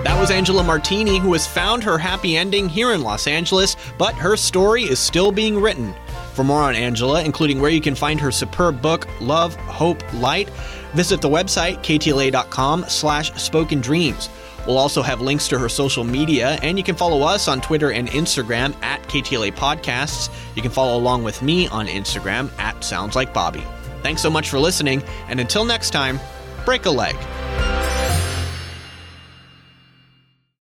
That 0.03 0.17
was 0.19 0.31
Angela 0.31 0.63
Martini, 0.63 1.17
who 1.17 1.33
has 1.33 1.45
found 1.45 1.83
her 1.83 1.97
happy 1.97 2.37
ending 2.37 2.69
here 2.69 2.93
in 2.93 3.03
Los 3.03 3.27
Angeles, 3.27 3.75
but 3.97 4.15
her 4.15 4.35
story 4.37 4.83
is 4.83 4.99
still 4.99 5.31
being 5.31 5.59
written. 5.59 5.93
For 6.33 6.43
more 6.43 6.61
on 6.61 6.75
Angela, 6.75 7.21
including 7.23 7.59
where 7.59 7.69
you 7.69 7.81
can 7.81 7.95
find 7.95 8.19
her 8.19 8.31
superb 8.31 8.81
book, 8.81 9.07
Love, 9.19 9.55
Hope, 9.55 10.01
Light, 10.13 10.49
Visit 10.93 11.21
the 11.21 11.29
website, 11.29 11.77
ktla.com 11.79 12.85
slash 12.87 13.33
spoken 13.33 13.81
dreams. 13.81 14.29
We'll 14.67 14.77
also 14.77 15.01
have 15.01 15.21
links 15.21 15.47
to 15.47 15.57
her 15.57 15.69
social 15.69 16.03
media, 16.03 16.59
and 16.61 16.77
you 16.77 16.83
can 16.83 16.95
follow 16.95 17.21
us 17.23 17.47
on 17.47 17.61
Twitter 17.61 17.91
and 17.91 18.07
Instagram 18.09 18.75
at 18.83 19.01
KTLA 19.03 19.53
Podcasts. 19.53 20.29
You 20.55 20.61
can 20.61 20.71
follow 20.71 20.97
along 20.97 21.23
with 21.23 21.41
me 21.41 21.67
on 21.69 21.87
Instagram 21.87 22.51
at 22.59 22.83
Sounds 22.83 23.15
Like 23.15 23.33
Bobby. 23.33 23.63
Thanks 24.03 24.21
so 24.21 24.29
much 24.29 24.49
for 24.49 24.59
listening, 24.59 25.01
and 25.27 25.39
until 25.39 25.65
next 25.65 25.91
time, 25.91 26.19
break 26.65 26.85
a 26.85 26.91
leg. 26.91 27.15